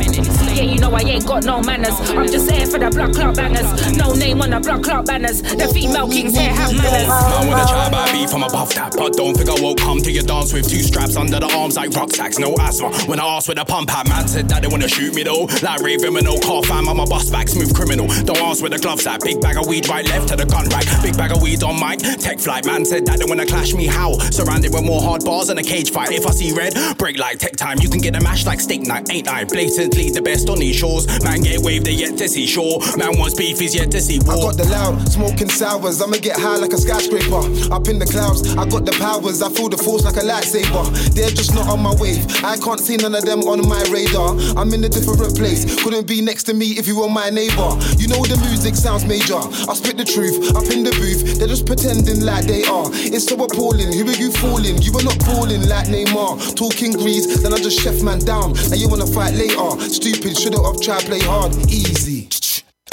Yeah, 0.56 0.62
you 0.62 0.78
know 0.80 0.90
I 0.92 1.00
ain't 1.00 1.26
got 1.26 1.44
no 1.44 1.60
manners. 1.60 1.94
I'm 2.10 2.26
just 2.26 2.50
here 2.50 2.66
for 2.66 2.78
the 2.78 2.90
blood 2.90 3.14
clot 3.14 3.36
bangers. 3.36 3.96
No 3.96 4.12
name 4.14 4.40
on 4.42 4.50
the 4.50 4.60
blood 4.60 4.82
clot 4.82 5.06
banners. 5.06 5.42
The 5.42 5.68
female 5.72 6.08
kings 6.08 6.36
here 6.36 6.52
have 6.52 6.74
manners. 6.74 7.08
I 7.08 7.46
wanna 7.46 7.66
try 7.66 7.90
by 7.90 8.10
beef 8.12 8.30
from 8.30 8.42
above 8.42 8.74
that, 8.74 8.94
but 8.96 9.12
don't 9.12 9.36
think 9.36 9.50
I 9.50 9.60
won't 9.60 9.78
come 9.78 9.98
to 9.98 10.10
your 10.10 10.24
dance 10.24 10.52
with 10.52 10.68
two 10.68 10.82
straps 10.82 11.16
under 11.16 11.38
the 11.38 11.50
arms 11.54 11.76
like 11.76 11.90
rucksacks. 11.90 12.38
No 12.38 12.54
asthma. 12.58 12.90
When 13.06 13.20
I 13.20 13.26
asked 13.36 13.48
where 13.48 13.54
the 13.54 13.64
pump 13.64 13.92
at, 13.94 14.08
man 14.08 14.26
said 14.28 14.48
that 14.48 14.62
they 14.62 14.68
wanna 14.68 14.88
shoot 14.88 15.14
me 15.14 15.22
though. 15.22 15.46
Like 15.62 15.80
with 15.82 16.24
no 16.24 16.38
car 16.38 16.62
fam, 16.62 16.88
I'm 16.88 17.00
a 17.00 17.06
bust 17.06 17.30
back, 17.30 17.48
smooth 17.48 17.74
criminal. 17.74 18.08
Don't 18.24 18.38
ask 18.38 18.62
where 18.62 18.70
the 18.70 18.78
gloves 18.78 19.06
at. 19.06 19.20
Big 19.22 19.40
bag 19.40 19.56
of 19.56 19.66
weed 19.66 19.88
right 19.88 20.06
left 20.06 20.28
to 20.28 20.36
the 20.36 20.46
gun 20.46 20.66
rack. 20.68 20.84
Big 21.02 21.16
bag 21.16 21.32
of 21.32 21.42
weed 21.42 21.62
on 21.62 21.78
mic. 21.78 22.00
Tech 22.18 22.40
flight, 22.40 22.64
man 22.66 22.84
said 22.84 23.06
that 23.06 23.18
they 23.18 23.24
wanna 23.24 23.46
clash 23.46 23.74
me. 23.74 23.86
How? 23.96 24.12
Surrounded 24.28 24.74
with 24.74 24.84
more 24.84 25.00
hard 25.00 25.24
bars 25.24 25.48
and 25.48 25.58
a 25.58 25.62
cage 25.62 25.90
fight. 25.90 26.12
If 26.12 26.26
I 26.26 26.30
see 26.30 26.52
red, 26.52 26.76
break 26.98 27.16
like 27.16 27.38
tech 27.38 27.56
time. 27.56 27.78
You 27.80 27.88
can 27.88 28.00
get 28.00 28.14
a 28.14 28.20
mash 28.20 28.44
like 28.44 28.60
steak 28.60 28.82
night, 28.82 29.08
ain't 29.10 29.26
I? 29.26 29.44
Blatantly 29.44 30.10
the 30.10 30.20
best 30.20 30.50
on 30.50 30.58
these 30.58 30.76
shores. 30.76 31.06
Man 31.24 31.40
get 31.40 31.60
waved, 31.62 31.86
they 31.86 31.92
yet 31.92 32.18
to 32.18 32.28
see 32.28 32.46
shore. 32.46 32.78
Man 32.98 33.16
wants 33.18 33.34
beef, 33.34 33.58
he's 33.58 33.74
yet 33.74 33.90
to 33.92 34.00
see 34.02 34.20
war. 34.20 34.36
I 34.36 34.40
got 34.52 34.56
the 34.58 34.68
loud, 34.68 35.08
smoking 35.08 35.48
sours. 35.48 36.02
I'ma 36.02 36.18
get 36.20 36.36
high 36.36 36.56
like 36.56 36.74
a 36.74 36.78
skyscraper. 36.78 37.40
Up 37.72 37.88
in 37.88 37.98
the 37.98 38.04
clouds, 38.04 38.54
I 38.54 38.68
got 38.68 38.84
the 38.84 38.92
powers. 39.00 39.40
I 39.40 39.48
feel 39.48 39.70
the 39.70 39.78
force 39.78 40.04
like 40.04 40.16
a 40.16 40.26
lightsaber. 40.28 40.84
They're 41.16 41.32
just 41.32 41.54
not 41.54 41.66
on 41.68 41.80
my 41.80 41.94
wave. 41.96 42.20
I 42.44 42.58
can't 42.58 42.80
see 42.80 42.98
none 42.98 43.14
of 43.14 43.24
them 43.24 43.48
on 43.48 43.66
my 43.66 43.80
radar. 43.88 44.36
I'm 44.60 44.74
in 44.76 44.84
a 44.84 44.90
different 44.90 45.34
place. 45.40 45.64
Couldn't 45.82 46.06
be 46.06 46.20
next 46.20 46.44
to 46.44 46.54
me 46.54 46.76
if 46.76 46.86
you 46.86 47.00
were 47.00 47.08
my 47.08 47.30
neighbor. 47.30 47.72
You 47.96 48.12
know 48.12 48.20
the 48.28 48.36
music 48.44 48.74
sounds 48.76 49.06
major. 49.08 49.40
I 49.40 49.72
spit 49.72 49.96
the 49.96 50.04
truth 50.04 50.52
up 50.52 50.68
in 50.68 50.84
the 50.84 50.92
booth. 51.00 51.40
They're 51.40 51.48
just 51.48 51.64
pretending 51.64 52.20
like 52.20 52.44
they 52.44 52.64
are. 52.68 52.92
It's 52.92 53.24
so 53.24 53.40
appalling. 53.42 53.85
Who 53.92 54.08
are 54.08 54.16
you 54.16 54.30
fooling? 54.32 54.80
You 54.82 54.92
were 54.92 55.02
not 55.02 55.18
balling 55.24 55.68
like 55.68 55.88
Neymar. 55.88 56.56
Talking 56.56 56.92
grease, 56.92 57.42
then 57.42 57.52
I 57.52 57.58
just 57.58 57.80
chef 57.80 58.02
man 58.02 58.20
down. 58.20 58.56
And 58.72 58.76
you 58.76 58.88
wanna 58.88 59.06
fight 59.06 59.34
later. 59.34 59.70
Stupid, 59.90 60.38
should've 60.38 60.64
have 60.64 60.80
tried 60.80 61.04
play 61.04 61.20
hard. 61.20 61.54
Easy. 61.70 62.28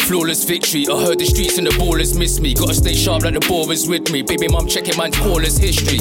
Flawless 0.03 0.43
victory. 0.43 0.85
I 0.91 1.01
heard 1.01 1.19
the 1.19 1.25
streets 1.25 1.57
and 1.57 1.65
the 1.65 1.71
ballers 1.79 2.17
miss 2.17 2.39
me. 2.41 2.53
Gotta 2.53 2.73
stay 2.73 2.93
sharp 2.93 3.23
like 3.23 3.35
the 3.35 3.39
ballers 3.39 3.87
with 3.87 4.11
me. 4.11 4.21
Baby 4.21 4.49
mum 4.49 4.67
checking 4.67 4.97
man's 4.97 5.17
callers 5.17 5.57
history. 5.57 5.97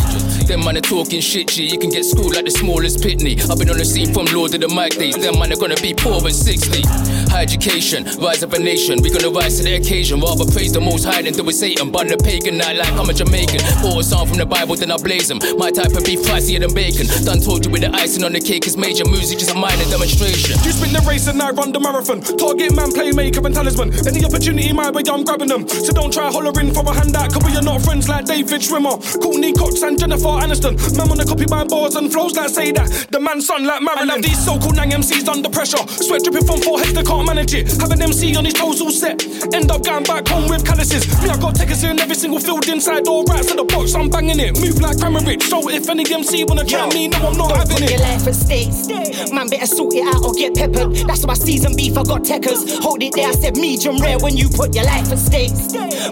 Them 0.50 0.64
man 0.66 0.76
are 0.76 0.82
talking 0.82 1.20
shit, 1.20 1.46
G. 1.48 1.70
You 1.70 1.78
can 1.78 1.90
get 1.90 2.04
schooled 2.04 2.34
like 2.34 2.44
the 2.44 2.50
smallest 2.50 2.98
pitney. 2.98 3.38
I've 3.48 3.58
been 3.62 3.70
on 3.70 3.78
the 3.78 3.84
scene 3.84 4.12
from 4.12 4.26
Lord 4.34 4.54
of 4.54 4.60
the 4.60 4.68
Mic 4.68 4.98
days. 4.98 5.14
Them 5.14 5.38
man 5.38 5.52
are 5.52 5.56
gonna 5.56 5.78
be 5.78 5.94
poor 5.94 6.18
at 6.18 6.34
60. 6.34 6.82
High 7.30 7.46
education, 7.46 8.02
rise 8.18 8.42
of 8.42 8.52
a 8.52 8.58
nation. 8.58 8.98
We 9.00 9.08
gonna 9.08 9.30
rise 9.30 9.58
to 9.58 9.62
the 9.62 9.78
occasion. 9.78 10.18
Rather 10.18 10.50
praise 10.50 10.72
the 10.72 10.80
most 10.80 11.06
high 11.06 11.22
than 11.22 11.32
do 11.32 11.44
with 11.46 11.54
Satan. 11.54 11.94
But 11.94 12.08
the 12.08 12.18
pagan 12.18 12.58
night 12.58 12.82
like 12.82 12.92
I'm 12.98 13.08
a 13.08 13.14
Jamaican. 13.14 13.62
Bought 13.86 14.02
a 14.02 14.04
song 14.04 14.26
from 14.26 14.38
the 14.38 14.46
Bible, 14.46 14.74
then 14.74 14.90
I 14.90 14.98
blaze 14.98 15.30
them. 15.30 15.38
My 15.56 15.70
type 15.70 15.94
of 15.94 16.02
beef 16.02 16.26
pricier 16.26 16.58
than 16.58 16.74
bacon. 16.74 17.06
Done 17.22 17.38
told 17.38 17.64
you 17.64 17.70
with 17.70 17.86
the 17.86 17.94
icing 17.94 18.26
on 18.26 18.34
the 18.34 18.42
cake 18.42 18.66
is 18.66 18.76
major 18.76 19.06
music, 19.06 19.38
just 19.38 19.54
a 19.54 19.58
minor 19.58 19.86
demonstration. 19.86 20.58
You 20.66 20.74
spin 20.74 20.90
the 20.90 21.06
race 21.06 21.30
and 21.30 21.40
I 21.40 21.54
run 21.54 21.70
the 21.70 21.78
marathon. 21.78 22.18
Target 22.18 22.74
man, 22.74 22.90
playmaker 22.90 23.46
and 23.46 23.54
talisman. 23.54 23.91
Any 24.06 24.24
opportunity 24.24 24.72
my 24.72 24.90
way, 24.90 25.02
I'm 25.10 25.24
grabbing 25.24 25.48
them. 25.48 25.68
So 25.68 25.92
don't 25.92 26.12
try 26.12 26.30
hollering 26.30 26.72
for 26.74 26.82
a 26.84 26.92
handout, 26.94 27.32
cause 27.32 27.44
we 27.44 27.56
are 27.56 27.62
not 27.62 27.82
friends 27.82 28.08
like 28.08 28.24
David 28.26 28.60
Schwimmer. 28.60 28.96
Courteney 29.20 29.52
Cox 29.52 29.82
and 29.82 29.98
Jennifer 29.98 30.32
Aniston. 30.42 30.74
Man 30.96 31.08
wanna 31.08 31.24
copy 31.24 31.46
my 31.48 31.64
bars 31.64 31.94
and 31.96 32.12
flows 32.12 32.32
that 32.34 32.50
say 32.50 32.72
that. 32.72 32.88
The 33.10 33.20
man's 33.20 33.46
son 33.46 33.64
like 33.64 33.82
Marilyn. 33.82 34.10
I 34.10 34.14
love 34.14 34.22
these 34.22 34.44
so-called 34.44 34.76
Nang 34.76 34.90
MCs 34.90 35.28
under 35.28 35.48
pressure. 35.48 35.82
Sweat 35.88 36.22
dripping 36.24 36.46
from 36.46 36.60
foreheads, 36.60 36.92
they 36.94 37.02
can't 37.02 37.26
manage 37.26 37.54
it. 37.54 37.70
Have 37.80 37.90
an 37.90 38.02
MC 38.02 38.36
on 38.36 38.44
his 38.44 38.54
toes 38.54 38.80
all 38.80 38.90
set. 38.90 39.22
End 39.54 39.70
up 39.70 39.82
going 39.84 40.04
back 40.04 40.26
home 40.28 40.48
with 40.48 40.64
calluses. 40.64 41.06
Me, 41.22 41.28
I 41.28 41.36
got 41.38 41.54
takers 41.54 41.84
in 41.84 41.98
every 42.00 42.14
single 42.16 42.40
field 42.40 42.66
inside 42.68 43.06
all 43.08 43.24
rats 43.24 43.50
in 43.50 43.56
the 43.56 43.64
box. 43.64 43.94
I'm 43.94 44.08
banging 44.08 44.40
it. 44.40 44.58
Move 44.60 44.80
like 44.80 44.96
Rich. 45.26 45.44
So 45.44 45.68
if 45.68 45.88
any 45.88 46.04
MC 46.10 46.44
wanna 46.44 46.64
try 46.64 46.88
me, 46.88 47.08
no, 47.08 47.18
I'm 47.18 47.36
not 47.36 47.50
Don't 47.50 47.58
having 47.58 47.76
put 47.76 47.82
it. 47.84 47.90
your 47.90 48.00
life 48.00 48.26
at 48.26 48.34
stake. 48.34 49.32
Man, 49.32 49.48
better 49.48 49.66
sort 49.66 49.94
it 49.94 50.06
out 50.06 50.24
or 50.24 50.32
get 50.34 50.54
peppered. 50.54 50.94
That's 51.06 51.24
why 51.24 51.34
season 51.34 51.76
beef, 51.76 51.96
I 51.96 52.02
got 52.02 52.22
techers. 52.22 52.80
Hold 52.80 53.02
it 53.02 53.12
there, 53.14 53.28
I 53.28 53.32
said 53.32 53.56
medium 53.82 54.02
rare 54.02 54.18
when 54.18 54.36
you 54.36 54.48
put 54.48 54.74
your 54.74 54.84
life 54.84 55.10
at 55.10 55.18
stake. 55.18 55.50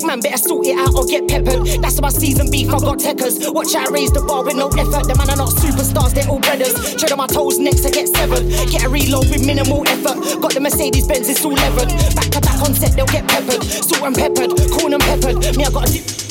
Man, 0.02 0.20
better 0.20 0.36
sort 0.36 0.66
it 0.66 0.78
out 0.78 0.94
or 0.94 1.04
get 1.06 1.28
peppered. 1.28 1.66
That's 1.82 2.00
why 2.00 2.08
season 2.10 2.50
beef, 2.50 2.68
I 2.68 2.78
got 2.78 2.98
techers. 2.98 3.52
Watch 3.52 3.74
I 3.74 3.86
raise 3.90 4.10
the 4.10 4.22
bar 4.22 4.44
with 4.44 4.56
no 4.56 4.68
effort. 4.68 5.06
The 5.06 5.14
man 5.16 5.30
are 5.30 5.36
not 5.36 5.50
superstars, 5.50 6.14
they're 6.14 6.28
all 6.28 6.40
brothers. 6.40 6.94
Tread 6.96 7.12
on 7.12 7.18
my 7.18 7.26
toes 7.26 7.58
next, 7.58 7.86
I 7.86 7.90
get 7.90 8.08
severed. 8.08 8.48
Get 8.70 8.84
a 8.84 8.88
reload 8.88 9.30
with 9.30 9.46
minimal 9.46 9.86
effort. 9.86 10.40
Got 10.40 10.54
the 10.54 10.60
Mercedes 10.60 11.06
Benz, 11.06 11.28
it's 11.28 11.44
all 11.44 11.52
levered. 11.52 11.88
Back 12.14 12.30
to 12.30 12.40
back 12.40 12.60
on 12.62 12.74
set, 12.74 12.92
they'll 12.92 13.06
get 13.06 13.28
peppered. 13.28 13.62
Salt 13.62 14.02
and 14.02 14.16
peppered, 14.16 14.50
corn 14.72 14.94
and 14.94 15.02
peppered. 15.02 15.56
Me, 15.56 15.64
I 15.64 15.70
got 15.70 15.88
a. 15.88 16.29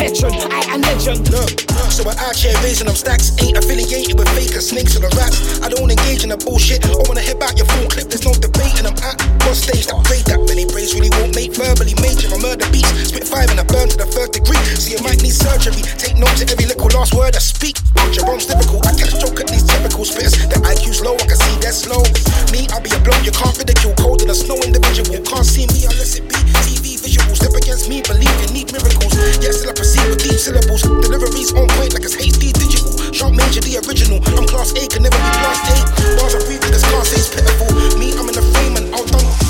Veteran, 0.00 0.32
I 0.48 0.64
am 0.72 0.80
legend. 0.80 1.28
Look, 1.28 1.60
so 1.92 2.00
we're 2.08 2.16
out 2.24 2.32
here 2.32 2.56
raising 2.64 2.88
them 2.88 2.96
stacks. 2.96 3.36
Ain't 3.36 3.60
affiliated 3.60 4.16
with 4.16 4.32
fakers, 4.32 4.72
snakes, 4.72 4.96
or 4.96 5.04
the 5.04 5.12
rats. 5.12 5.60
I 5.60 5.68
don't 5.68 5.92
engage 5.92 6.24
in 6.24 6.32
the 6.32 6.40
bullshit. 6.40 6.80
I 6.88 6.96
wanna 7.04 7.20
head 7.20 7.36
back 7.36 7.60
your 7.60 7.68
full 7.68 7.84
clip, 7.84 8.08
there's 8.08 8.24
no 8.24 8.32
debate, 8.32 8.80
and 8.80 8.88
I'm 8.88 8.96
at 9.04 9.20
what 9.44 9.60
stage 9.60 9.92
that 9.92 10.00
grade 10.08 10.24
that 10.32 10.40
many 10.48 10.64
praise 10.64 10.96
really 10.96 11.12
won't 11.20 11.36
make 11.36 11.52
verbally 11.52 11.92
major. 12.00 12.32
I 12.32 12.40
murder 12.40 12.64
beats, 12.72 12.88
spit 13.12 13.28
five 13.28 13.52
and 13.52 13.60
I 13.60 13.66
burn 13.68 13.92
to 13.92 13.96
the 14.00 14.08
third 14.08 14.32
degree. 14.32 14.56
See, 14.80 14.96
you 14.96 15.04
might 15.04 15.20
need 15.20 15.36
surgery. 15.36 15.84
Take 16.00 16.16
notes 16.16 16.40
of 16.40 16.48
every 16.48 16.64
little 16.64 16.88
last 16.96 17.12
word 17.12 17.36
I 17.36 17.42
speak. 17.44 17.76
Jerome's 18.08 18.48
difficult. 18.48 18.88
I 18.88 18.96
catch 18.96 19.20
joke 19.20 19.36
at 19.36 19.52
these 19.52 19.68
typical 19.68 20.08
spitters. 20.08 20.32
Their 20.48 20.64
IQ's 20.64 21.04
low, 21.04 21.20
I 21.20 21.28
can 21.28 21.36
see 21.36 21.56
they're 21.60 21.76
slow. 21.76 22.00
Me, 22.56 22.64
I'll 22.72 22.80
be 22.80 22.88
a 22.88 23.00
bloke 23.04 23.20
you 23.20 23.36
can't 23.36 23.52
ridicule. 23.52 23.92
Cold 24.00 24.24
in 24.24 24.32
a 24.32 24.34
snow 24.34 24.56
individual. 24.64 25.20
Can't 25.28 25.44
see 25.44 25.68
me 25.68 25.84
unless 25.84 26.16
it 26.16 26.24
be 26.24 26.40
TV 26.64 26.99
these 27.02 27.16
visuals. 27.16 27.36
Step 27.36 27.54
against 27.54 27.88
me, 27.88 28.02
believe 28.02 28.30
you 28.40 28.48
need 28.52 28.72
miracles. 28.72 29.14
Yes, 29.40 29.58
still 29.58 29.70
I 29.70 29.74
proceed 29.74 30.08
with 30.08 30.22
deep 30.22 30.38
syllables. 30.38 30.82
Deliveries 30.82 31.52
on 31.52 31.68
point 31.68 31.94
like 31.94 32.04
it's 32.04 32.16
HD 32.16 32.52
digital. 32.52 32.92
Sharp 33.12 33.34
major, 33.34 33.60
the 33.60 33.80
original. 33.86 34.18
I'm 34.38 34.46
class 34.46 34.72
A, 34.72 34.86
can 34.88 35.02
never 35.02 35.16
be 35.16 35.32
class 35.40 35.60
A. 35.70 36.16
Bars 36.16 36.34
I 36.34 36.44
breathe 36.46 36.62
like 36.62 36.74
it's 36.74 36.84
class 36.84 37.12
A's 37.12 37.28
pitiful. 37.28 37.68
Me, 37.98 38.12
I'm 38.18 38.28
in 38.28 38.34
the 38.34 38.44
frame 38.52 38.76
and 38.76 38.94
I'll 38.94 39.04
dunk. 39.06 39.49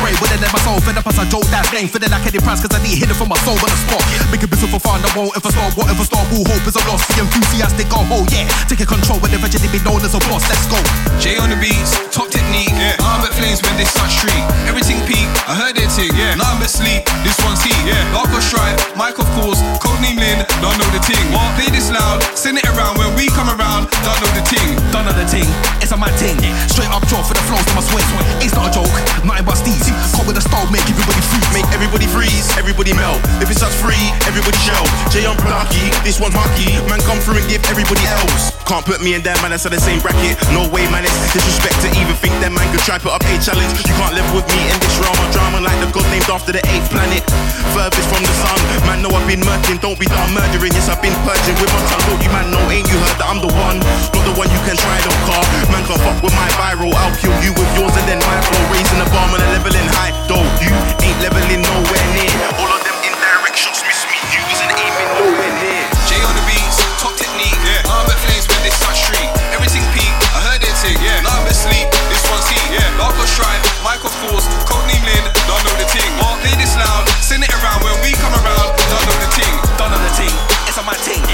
Spray. 0.00 0.16
Wouldn't 0.16 0.40
let 0.40 0.48
my 0.48 0.60
soul 0.64 0.80
fed 0.80 0.96
up 0.96 1.04
as 1.04 1.20
I 1.20 1.28
joke 1.28 1.44
that 1.52 1.68
thing. 1.68 1.86
Feeling 1.92 2.08
like 2.08 2.24
any 2.24 2.40
price, 2.40 2.64
cause 2.64 2.72
I 2.72 2.80
need 2.80 2.96
hit 2.96 3.12
it 3.12 3.18
from 3.20 3.28
my 3.28 3.36
soul 3.44 3.60
on 3.60 3.68
the 3.68 3.80
spot. 3.84 4.00
Make 4.32 4.40
a 4.40 4.48
business 4.48 4.72
for 4.72 4.80
fun, 4.80 5.04
I 5.04 5.10
won't 5.12 5.36
if 5.36 5.44
I 5.44 5.52
start, 5.52 5.76
what 5.76 5.92
if 5.92 6.00
I 6.00 6.04
start, 6.08 6.24
all 6.32 6.44
hope 6.48 6.64
is 6.64 6.76
a 6.80 6.82
loss. 6.88 7.04
The 7.12 7.20
enthusiastic, 7.20 7.92
go, 7.92 8.00
oh 8.08 8.24
yeah. 8.32 8.48
Taking 8.64 8.88
control, 8.88 9.20
but 9.20 9.30
eventually 9.36 9.68
be 9.68 9.80
known 9.84 10.00
as 10.00 10.16
a 10.16 10.20
boss. 10.32 10.48
Let's 10.48 10.64
go. 10.72 10.80
J 11.20 11.36
on 11.36 11.52
the 11.52 11.58
beats, 11.60 11.92
top 12.08 12.32
technique. 12.32 12.72
Yeah. 12.72 12.96
Arm 13.04 13.20
at 13.28 13.36
flames 13.36 13.60
when 13.60 13.76
they 13.76 13.84
start 13.84 14.08
street. 14.08 14.40
Everything 14.64 14.98
peak, 15.04 15.28
I 15.44 15.52
heard 15.52 15.76
it 15.76 15.92
ting. 15.92 16.10
Yeah. 16.16 16.40
Nothing 16.40 16.64
but 16.64 16.72
sleep, 16.72 17.04
this 17.22 17.36
one's 17.44 17.60
heat. 17.60 17.76
Yeah. 17.84 18.00
Lark 18.16 18.32
or 18.32 18.40
stripe, 18.40 18.80
Mike 18.96 19.20
of 19.20 19.28
course, 19.36 19.60
codename 19.84 20.16
Lynn, 20.16 20.40
don't 20.64 20.76
know 20.80 20.88
the 20.96 21.02
ting. 21.04 21.20
What? 21.34 21.52
Play 21.60 21.68
this 21.68 21.92
loud, 21.92 22.22
send 22.32 22.56
it 22.56 22.64
around 22.72 22.96
when 22.96 23.12
we 23.18 23.28
come 23.36 23.50
around, 23.52 23.90
don't 24.06 24.18
know 24.22 24.30
the 24.32 24.44
ting. 24.48 24.70
Don't 24.94 25.04
know 25.04 25.12
the 25.12 25.26
ting. 25.28 25.48
Jaw 27.10 27.26
for 27.26 27.34
the 27.34 27.42
flows 27.50 27.66
on 27.66 27.74
my 27.74 27.82
swing. 27.82 28.06
It's 28.38 28.54
not 28.54 28.70
a 28.70 28.72
joke, 28.72 28.94
nothing 29.26 29.44
but 29.44 29.58
steez. 29.58 29.90
Caught 30.14 30.30
with 30.30 30.38
a 30.38 30.44
style, 30.46 30.70
make 30.70 30.86
everybody 30.86 31.20
freeze. 31.26 31.50
Make 31.50 31.68
everybody 31.74 32.06
freeze, 32.06 32.46
everybody 32.54 32.94
melt. 32.94 33.18
If 33.42 33.50
it's 33.50 33.66
us 33.66 33.74
free, 33.82 34.14
everybody 34.30 34.56
shell. 34.62 34.86
Jay 35.10 35.26
on 35.26 35.34
Plucky, 35.42 35.90
this 36.06 36.22
one's 36.22 36.38
hockey. 36.38 36.78
Man, 36.86 37.02
come 37.02 37.18
through 37.18 37.42
and 37.42 37.48
give 37.50 37.66
everybody 37.66 38.06
else. 38.06 38.54
Can't 38.70 38.86
put 38.86 39.02
me 39.02 39.18
and 39.18 39.24
that 39.26 39.42
man, 39.42 39.50
that's 39.50 39.66
the 39.66 39.82
same 39.82 39.98
bracket. 39.98 40.38
No 40.54 40.70
way, 40.70 40.86
man, 40.94 41.02
it's 41.02 41.18
disrespect 41.34 41.74
to 41.82 41.90
even 41.98 42.14
think 42.22 42.30
that 42.38 42.54
man 42.54 42.62
could 42.70 42.86
try 42.86 42.96
to 42.96 43.02
put 43.02 43.10
up 43.10 43.26
a 43.26 43.34
challenge. 43.42 43.74
You 43.82 43.94
can't 43.98 44.14
live 44.14 44.30
with 44.30 44.46
me 44.54 44.62
in 44.70 44.78
this 44.78 44.94
realm 45.02 45.18
of 45.18 45.28
drama 45.34 45.58
like 45.58 45.74
the 45.82 45.90
god 45.90 46.06
named 46.14 46.30
after 46.30 46.54
the 46.54 46.62
eighth 46.70 46.86
planet. 46.94 47.26
Furthest 47.74 48.06
from 48.06 48.22
the 48.22 48.34
sun, 48.38 48.58
man, 48.86 49.02
know 49.02 49.10
I've 49.10 49.26
been 49.26 49.42
murking. 49.42 49.82
Don't 49.82 49.98
be 49.98 50.06
done 50.06 50.30
murdering, 50.30 50.70
yes, 50.70 50.86
I've 50.86 51.02
been 51.02 51.14
purging 51.26 51.58
with 51.58 51.66
my 51.74 51.82
tongue. 51.90 52.06
Don't 52.06 52.22
you, 52.22 52.30
man, 52.30 52.46
know, 52.54 52.62
ain't 52.70 52.86
you 52.86 52.98
heard 53.02 53.18
that 53.18 53.26
I'm 53.26 53.42
the 53.42 53.50
one? 53.50 53.82
Not 54.14 54.22
the 54.22 54.34
one 54.38 54.46
you 54.54 54.60
can 54.62 54.78
try, 54.78 55.02
don't 55.02 55.22
car. 55.26 55.42
Man, 55.74 55.82
can't 55.90 56.02
fuck 56.06 56.22
with 56.22 56.34
my 56.38 56.46
viral. 56.54 56.94
I'll 56.94 57.14
kill 57.18 57.34
you 57.42 57.50
with 57.58 57.66
yours 57.74 57.90
and 57.98 58.06
then 58.06 58.22
my 58.22 58.38
flow. 58.46 58.62
Raising 58.70 59.02
the 59.02 59.08
bar, 59.10 59.26
man, 59.34 59.42
a 59.42 59.58
leveling 59.58 59.90
high. 59.98 60.14
Though 60.30 60.46
you 60.62 60.70
ain't 61.02 61.18
leveling 61.18 61.66
nowhere 61.66 62.06
near. 62.14 62.30
All 62.62 62.70
of 62.70 62.82
them 62.86 62.94
indirect 63.02 63.58
shots 63.58 63.82
miss 63.82 64.06
me. 64.06 64.14
You 64.30 64.38
isn't 64.54 64.70
aiming 64.70 65.10
nowhere 65.18 65.54
near. 65.58 65.82
Jay 66.06 66.22
on 66.22 66.34
the 66.38 66.44
beats, 66.46 66.78
top 67.02 67.18
technique. 67.18 67.58
Yeah. 67.66 67.90
Arm 67.90 68.06
flames 68.06 68.46
when 68.46 68.62
they 68.62 68.70
start 68.70 68.94
street. 68.94 69.30
Everything 69.50 69.82
peak, 69.90 70.14
I 70.30 70.54
heard 70.54 70.62
it 70.62 70.74
ting. 70.78 70.94
Yeah. 71.02 71.26
Now 71.26 71.42
I'm 71.42 71.50
asleep, 71.50 71.90
this 72.06 72.22
one's 72.30 72.46
heat. 72.46 72.66
Yeah. 72.70 72.86
Larko 72.94 73.26
Stripe, 73.26 73.62
Mike 73.82 74.06
of 74.06 74.14
course, 74.22 74.46
Codename 74.70 75.02
Lynn, 75.02 75.24
don't 75.50 75.62
know 75.66 75.74
the 75.74 75.88
ting. 75.90 76.10
Oh, 76.22 76.38
play 76.38 76.54
this 76.54 76.78
loud, 76.78 77.02
send 77.18 77.42
it 77.42 77.50
around 77.50 77.82
when 77.82 77.98
we 78.06 78.14
come 78.22 78.34
around. 78.38 78.68
Don't 78.86 79.04
know 79.10 79.18
the 79.18 79.30
ting, 79.34 79.54
don't 79.74 79.90
know 79.90 79.98
the 79.98 80.12
ting. 80.14 80.34
It's 80.70 80.78
on 80.78 80.86
my 80.86 80.94
ting. 81.02 81.29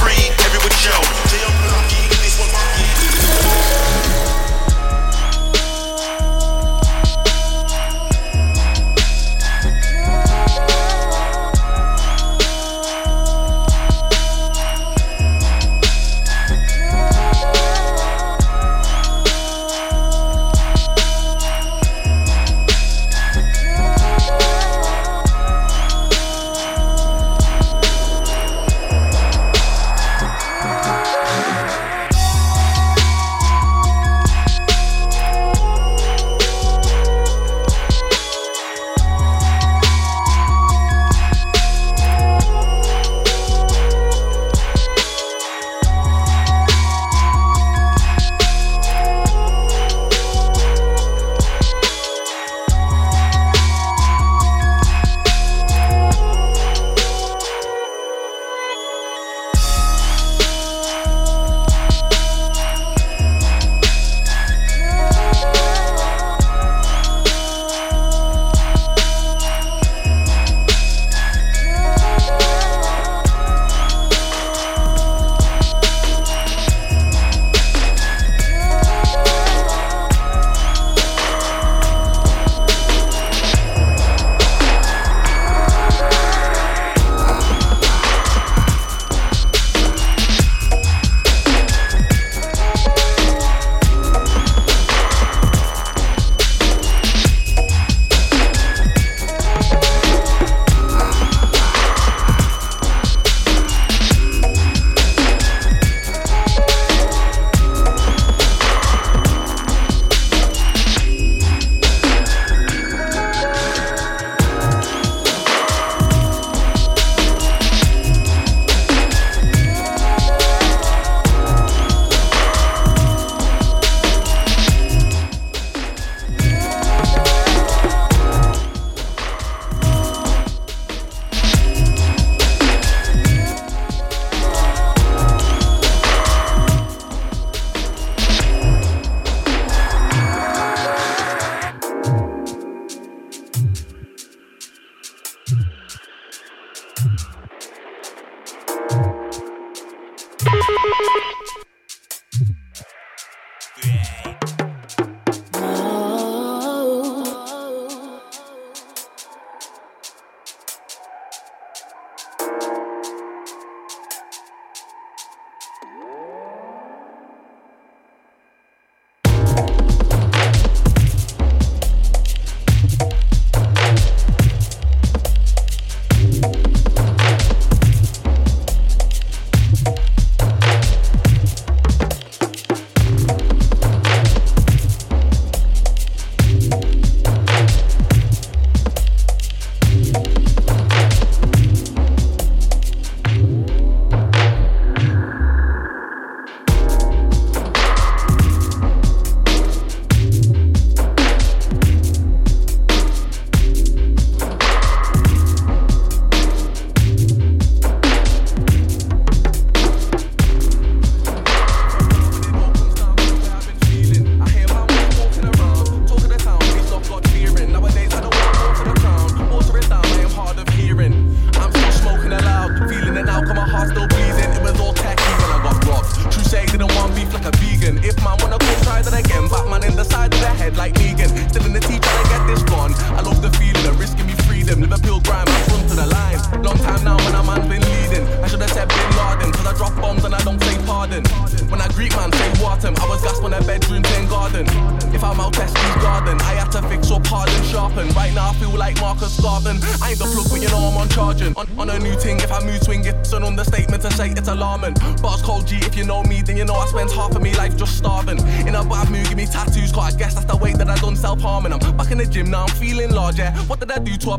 Free, 0.00 0.30
everybody 0.44 0.74
shell. 0.74 1.02
Jay 1.28 1.31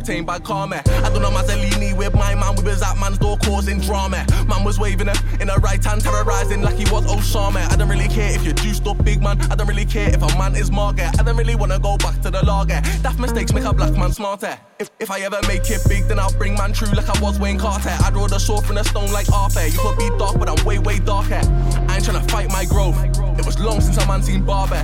did 0.04 0.12
I 0.12 0.18
do 0.18 0.24
to 0.24 0.26
obtain 0.26 0.26
bad 0.26 0.44
karma? 0.44 0.82
I 0.86 1.10
don't 1.10 1.22
know 1.22 1.30
Mazzolini 1.30 1.96
with 1.96 2.14
my 2.14 2.36
man, 2.36 2.56
we 2.56 2.64
was 2.64 2.82
at 2.82 2.98
man's 2.98 3.18
door 3.18 3.38
causing 3.38 3.80
drama. 3.80 4.26
Man 4.48 4.64
was 4.64 4.80
waving 4.80 5.08
it 5.08 5.20
in 5.42 5.50
a 5.50 5.58
right 5.58 5.84
hand, 5.84 6.02
terrorizing 6.02 6.62
like 6.62 6.76
he 6.76 6.86
was 6.92 7.06
Osama. 7.06 7.72
I 7.72 7.76
don't 7.76 7.90
really 7.90 8.08
care 8.08 8.34
if 8.34 8.44
you're 8.44 8.54
juiced 8.54 8.88
up, 8.88 9.04
big 9.04 9.22
man. 9.22 9.40
I 9.52 9.56
don't 9.56 9.68
really 9.68 9.86
care 9.86 10.10
if 10.10 10.22
a 10.22 10.38
man 10.38 10.56
is 10.56 10.72
Margaret. 10.72 11.20
I 11.20 11.24
don't 11.24 11.38
really 11.38 11.56
wanna 11.56 11.80
go 11.80 11.98
back 11.98 12.22
to 12.22 12.32
the 12.32 12.46
lager. 12.46 12.82
Daft 13.02 13.20
mistakes 13.20 13.54
make 13.54 13.66
a 13.66 13.74
black 13.74 13.94
man 13.94 14.12
smarter. 14.12 14.58
If, 14.80 14.90
if 15.00 15.12
I 15.12 15.22
ever 15.22 15.40
make 15.48 15.70
it 15.70 15.82
big, 15.88 16.08
then 16.08 16.20
I'll 16.20 16.34
bring 16.34 16.56
man 16.56 16.74
true 16.74 16.90
like 16.90 17.10
I 17.10 17.20
was 17.22 17.40
Wayne 17.40 17.58
Carter. 17.58 17.96
I'd 18.04 18.16
roll 18.16 18.28
the 18.28 18.40
sword 18.40 18.66
from 18.66 18.76
the 18.76 18.84
stone 18.84 19.12
like 19.12 19.32
Arthur. 19.32 19.66
You 19.68 19.80
could 19.80 19.98
be 19.98 20.10
dark, 20.18 20.40
but 20.40 20.50
I'm 20.50 20.66
way, 20.66 20.80
way 20.80 21.00
darker. 21.00 21.42
I 21.88 21.96
ain't 21.96 22.06
tryna 22.06 22.30
fight 22.30 22.50
my 22.50 22.66
growth. 22.66 22.98
It 23.40 23.46
was 23.46 23.60
long 23.60 23.82
since 23.82 23.98
a 23.98 24.08
man 24.08 24.22
seen 24.22 24.44
Barber. 24.46 24.84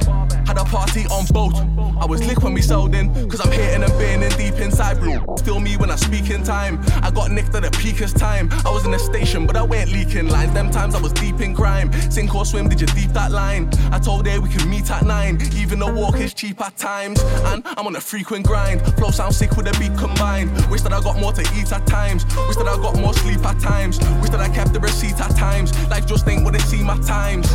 Had 0.50 0.58
a 0.58 0.64
party 0.64 1.06
on 1.12 1.28
boat. 1.28 1.54
I 2.02 2.08
was 2.08 2.26
lit 2.26 2.42
when 2.42 2.56
we 2.56 2.64
sailed 2.64 2.96
in, 2.96 3.14
cause 3.30 3.40
I'm 3.40 3.52
hitting 3.52 3.84
and 3.84 3.94
burning 3.94 4.36
deep 4.36 4.56
inside, 4.56 5.00
bro. 5.00 5.36
Still 5.38 5.60
me 5.60 5.78
when 5.78 5.92
I 5.92 5.96
speak 5.96 6.32
in 6.32 6.44
time. 6.44 6.80
I 7.04 7.12
got 7.12 7.30
nicked 7.30 7.54
at 7.54 7.62
the 7.62 7.70
peakest 7.70 8.18
time. 8.18 8.50
I 8.66 8.72
was 8.72 8.84
in 8.84 8.92
a 8.96 8.98
station, 8.98 9.46
but 9.46 9.56
I 9.56 9.62
weren't 9.62 9.92
leaking 9.92 10.28
lines. 10.28 10.52
Them 10.56 10.72
times 10.72 10.96
I 10.96 11.02
was 11.02 11.14
deep 11.14 11.40
in 11.40 11.54
crime. 11.54 11.94
Sink 12.10 12.34
or 12.34 12.46
swim, 12.46 12.68
did 12.68 12.82
you 12.82 12.88
deep 12.88 13.12
that 13.12 13.32
line? 13.32 13.70
I 13.92 14.00
told 14.00 14.26
her 14.26 14.42
we 14.42 14.50
can 14.50 14.68
meet 14.68 14.90
at 14.90 15.06
nine. 15.06 15.40
Even 15.56 15.78
the 15.78 15.94
walk 15.94 16.16
is 16.16 16.34
cheap 16.34 16.60
at 16.62 16.76
times. 16.78 17.22
And 17.52 17.62
I'm 17.78 17.86
on 17.86 17.96
a 17.96 18.02
frequent 18.02 18.48
grind. 18.48 18.82
Flow 18.96 19.12
sound 19.12 19.36
sick 19.36 19.56
with 19.56 19.68
the 19.68 19.78
beat 19.78 19.96
combined. 20.00 20.50
Wish 20.72 20.82
that 20.82 20.94
I 20.94 21.00
got 21.02 21.20
more 21.20 21.32
to 21.34 21.42
eat 21.60 21.72
at 21.72 21.86
times. 21.86 22.26
Wish 22.48 22.56
that 22.56 22.68
I 22.68 22.76
got 22.78 22.96
more 22.96 23.14
sleep 23.14 23.46
at 23.46 23.60
times. 23.60 24.00
Wish 24.20 24.32
that 24.32 24.40
I 24.40 24.50
kept 24.50 24.74
the 24.74 24.80
receipt 24.80 25.20
at 25.22 25.36
times. 25.36 25.78
Life 25.90 26.08
just 26.08 26.28
ain't 26.28 26.44
what 26.44 26.56
it 26.56 26.62
seem 26.62 26.90
at 26.90 27.04
times. 27.04 27.48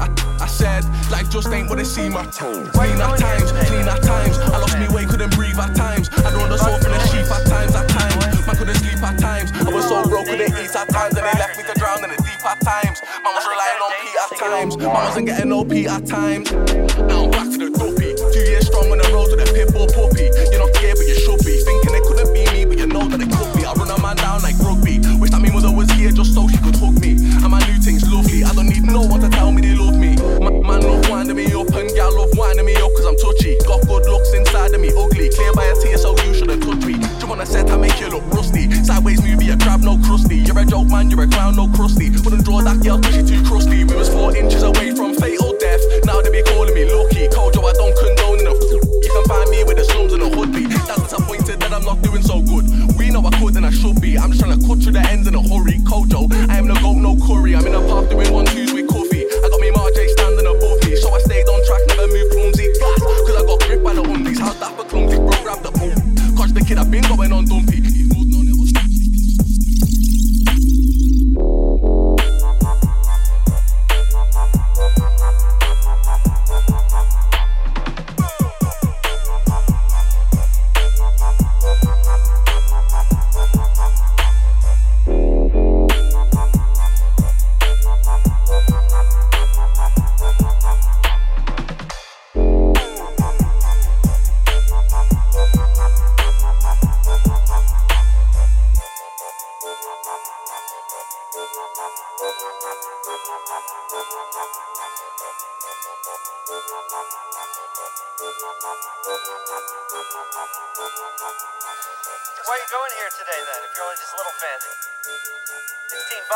I, 0.00 0.08
I 0.40 0.46
said, 0.46 0.84
life 1.10 1.30
just 1.30 1.48
ain't 1.48 1.68
what 1.68 1.78
it 1.78 1.86
seem 1.86 2.12
at 2.14 2.32
times. 2.32 2.70
Clean 2.70 3.00
at 3.00 3.18
times, 3.18 3.52
clean 3.52 3.88
at 3.88 4.02
times. 4.02 4.38
I 4.38 4.58
lost 4.58 4.78
me 4.78 4.88
way, 4.94 5.04
couldn't 5.04 5.34
breathe 5.34 5.58
at 5.58 5.74
times. 5.74 6.08
I 6.12 6.30
draw 6.30 6.46
the 6.46 6.58
sword 6.58 6.82
from 6.82 6.92
the 6.92 7.00
sheep 7.06 7.26
at 7.30 7.46
times, 7.46 7.74
at 7.74 7.88
times. 7.88 8.16
Man 8.46 8.56
couldn't 8.56 8.76
sleep 8.76 9.02
at 9.02 9.18
times. 9.18 9.50
I 9.52 9.70
was 9.70 9.88
so 9.88 10.04
broke, 10.08 10.26
couldn't 10.26 10.54
eat 10.54 10.76
at 10.76 10.88
times. 10.88 11.16
And 11.16 11.26
they 11.26 11.38
left 11.38 11.58
me 11.58 11.64
to 11.64 11.74
drown 11.78 12.04
in 12.04 12.10
the 12.10 12.16
deep 12.22 12.44
at 12.46 12.60
times. 12.60 13.02
Man 13.02 13.34
was 13.34 13.46
relying 13.46 13.80
on 13.82 13.90
Pete 14.00 14.18
at 14.22 14.38
times. 14.38 14.76
Man 14.76 14.88
wasn't 14.88 15.26
getting 15.26 15.48
no 15.48 15.64
Pete 15.64 15.88
at 15.88 16.06
times. 16.06 16.52
Now 16.52 17.24
I'm 17.24 17.30
back 17.30 17.50
to 17.50 17.58
the 17.58 17.70
dopey. 17.74 18.14
Two 18.14 18.44
years 18.46 18.66
strong 18.66 18.90
on 18.92 18.98
the 18.98 19.10
road 19.12 19.30
to 19.30 19.36
the 19.36 19.50
pit 19.50 19.74
bull 19.86 20.08
puppy. 20.08 20.30
You're 20.50 20.60
not 20.60 20.74
scared, 20.74 20.96
but 20.96 21.06
you 21.06 21.14
should 21.14 21.38
be. 21.44 21.58
Thinking 21.62 21.94
it 21.94 22.02
couldn't 22.04 22.32
be 22.32 22.44
me, 22.52 22.64
but 22.64 22.78
you 22.78 22.86
know 22.86 23.06
that 23.08 23.20
it 23.20 23.30
could 23.30 23.50
be. 23.54 23.64
I 23.64 23.72
run 23.74 23.90
a 23.90 23.98
man 24.00 24.16
down 24.16 24.42
like 24.42 24.58
rugby. 24.58 24.98
Wish 25.18 25.30
that 25.30 25.40
me 25.40 25.50
mother 25.50 25.72
was 25.72 25.90
here 25.92 26.10
just 26.10 26.34
so 26.34 26.48
she 26.48 26.58
could 26.58 26.76
hook 26.76 26.98
me. 27.00 27.18
And 27.42 27.50
my 27.50 27.60
new 27.66 27.78
thing's 27.78 28.06
lovely. 28.10 28.44
I 28.44 28.52
don't 28.52 28.68
need 28.68 28.84
no 28.84 29.02
one 29.02 29.20
to 29.20 29.28
tell 29.28 29.52
me 29.52 29.62
they 29.62 29.74
love 29.74 29.96
me. 29.96 30.16
Ma- 30.40 30.50
man 30.50 30.82
love 30.82 31.08
winding 31.08 31.36
me 31.36 31.46
up 31.54 31.70
and 31.74 31.90
gal 31.94 32.14
love 32.14 32.30
winding 32.34 32.66
me 32.66 32.74
up 32.76 32.90
cause 32.96 33.06
I'm 33.06 33.16
touchy. 33.16 33.58
Got 33.66 33.86
good 33.86 34.06
looks 34.06 34.32
inside 34.34 34.74
of 34.74 34.80
me, 34.80 34.90
ugly. 34.96 35.28
Clear 35.30 35.52
by 35.54 35.66
a 35.66 35.74
tear, 35.82 35.98
so 35.98 36.16
you 36.24 36.34
shouldn't 36.34 36.62
touch 36.62 36.82
me. 36.84 36.98
Jump 37.18 37.32
on 37.32 37.40
a 37.40 37.46
set, 37.46 37.70
I 37.70 37.76
make 37.76 37.98
you 38.00 38.08
look 38.08 38.24
rusty. 38.32 38.70
Sideways 38.84 39.22
movie, 39.22 39.50
a 39.50 39.56
crab, 39.56 39.82
no 39.82 39.98
crusty. 39.98 40.38
You're 40.46 40.58
a 40.58 40.64
joke, 40.64 40.88
man, 40.88 41.10
you're 41.10 41.22
a 41.22 41.28
clown, 41.28 41.56
no 41.56 41.68
crusty. 41.68 42.10
Wouldn't 42.10 42.44
draw 42.44 42.62
that 42.62 42.82
girl 42.82 42.98
cause 43.00 43.14
she 43.14 43.22
too 43.22 43.42
crusty. 43.44 43.84
We 43.84 43.94
was 43.94 44.08
four 44.08 44.34
inches 44.36 44.62
away 44.62 44.94
from 44.94 45.14
fatal 45.14 45.56
death. 45.58 45.82
Now 46.04 46.20
they 46.20 46.30
be 46.30 46.42
calling 46.42 46.74
me 46.74 46.84
lucky. 46.86 47.28
Kojo, 47.28 47.64
I 47.64 47.72
don't 47.74 47.94
condone 47.96 48.46
a 48.46 48.85
You 49.06 49.12
can 49.12 49.24
find 49.30 49.48
me 49.50 49.62
with 49.62 49.76
the 49.78 49.84
slums 49.84 50.12
and 50.14 50.22
a 50.22 50.28
hoodie. 50.28 50.66
That's 50.66 50.98
disappointed 50.98 51.60
that 51.60 51.72
I'm 51.72 51.84
not 51.84 52.02
doing 52.02 52.22
so 52.22 52.42
good. 52.42 52.66
We 52.98 53.10
know 53.14 53.22
I 53.22 53.30
could 53.38 53.54
and 53.54 53.64
I 53.64 53.70
should 53.70 54.00
be. 54.02 54.18
I'm 54.18 54.34
just 54.34 54.42
trying 54.42 54.58
to 54.58 54.66
cut 54.66 54.82
through 54.82 54.98
the 54.98 55.04
ends 55.06 55.28
in 55.28 55.34
a 55.36 55.42
hurry. 55.42 55.78
Kojo, 55.86 56.26
I 56.50 56.58
am 56.58 56.66
no 56.66 56.74
goat, 56.82 56.98
no 56.98 57.14
curry. 57.14 57.54
I'm 57.54 57.64
in 57.70 57.74
a 57.78 57.86
park 57.86 58.10
doing 58.10 58.32
one 58.34 58.46
twos 58.46 58.74
with 58.74 58.88
coffee. 58.90 59.22
I 59.22 59.46
got 59.46 59.60
me 59.62 59.70
Marjay 59.70 60.10
standing 60.10 60.50
above 60.50 60.82
me, 60.82 60.98
so 60.98 61.14
I 61.14 61.20
stayed 61.22 61.46
on 61.46 61.62
track, 61.62 61.86
never 61.86 62.10
moved 62.10 62.32
clumsy. 62.34 62.66
Glass, 62.82 62.98
cause 62.98 63.36
I 63.38 63.46
got 63.46 63.60
grip 63.62 63.84
by 63.84 63.94
the 63.94 64.02
undies. 64.02 64.40
How's 64.40 64.58
that 64.58 64.74
for 64.74 64.82
clumsy? 64.90 65.22
Bro, 65.22 65.38
grab 65.38 65.62
the 65.62 65.70
boom. 65.70 65.94
Catch 66.34 66.50
the 66.50 66.64
kid, 66.66 66.78
I've 66.78 66.90
been 66.90 67.06
going 67.06 67.30
on 67.30 67.46
dumpy. 67.46 68.15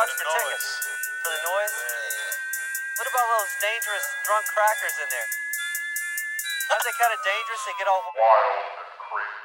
Bucks 0.00 0.16
for 0.16 0.24
tickets. 0.24 0.68
For 1.20 1.28
the 1.28 1.42
noise? 1.44 1.76
What 2.96 3.04
about 3.04 3.26
those 3.36 3.52
dangerous 3.60 4.06
drunk 4.24 4.48
crackers 4.48 4.96
in 4.96 5.08
there? 5.12 5.28
Aren't 6.72 6.84
they 6.88 6.96
kind 6.96 7.12
of 7.12 7.20
dangerous? 7.20 7.60
They 7.68 7.76
get 7.76 7.84
all 7.84 8.00
wild. 8.16 8.80
ask 9.20 9.39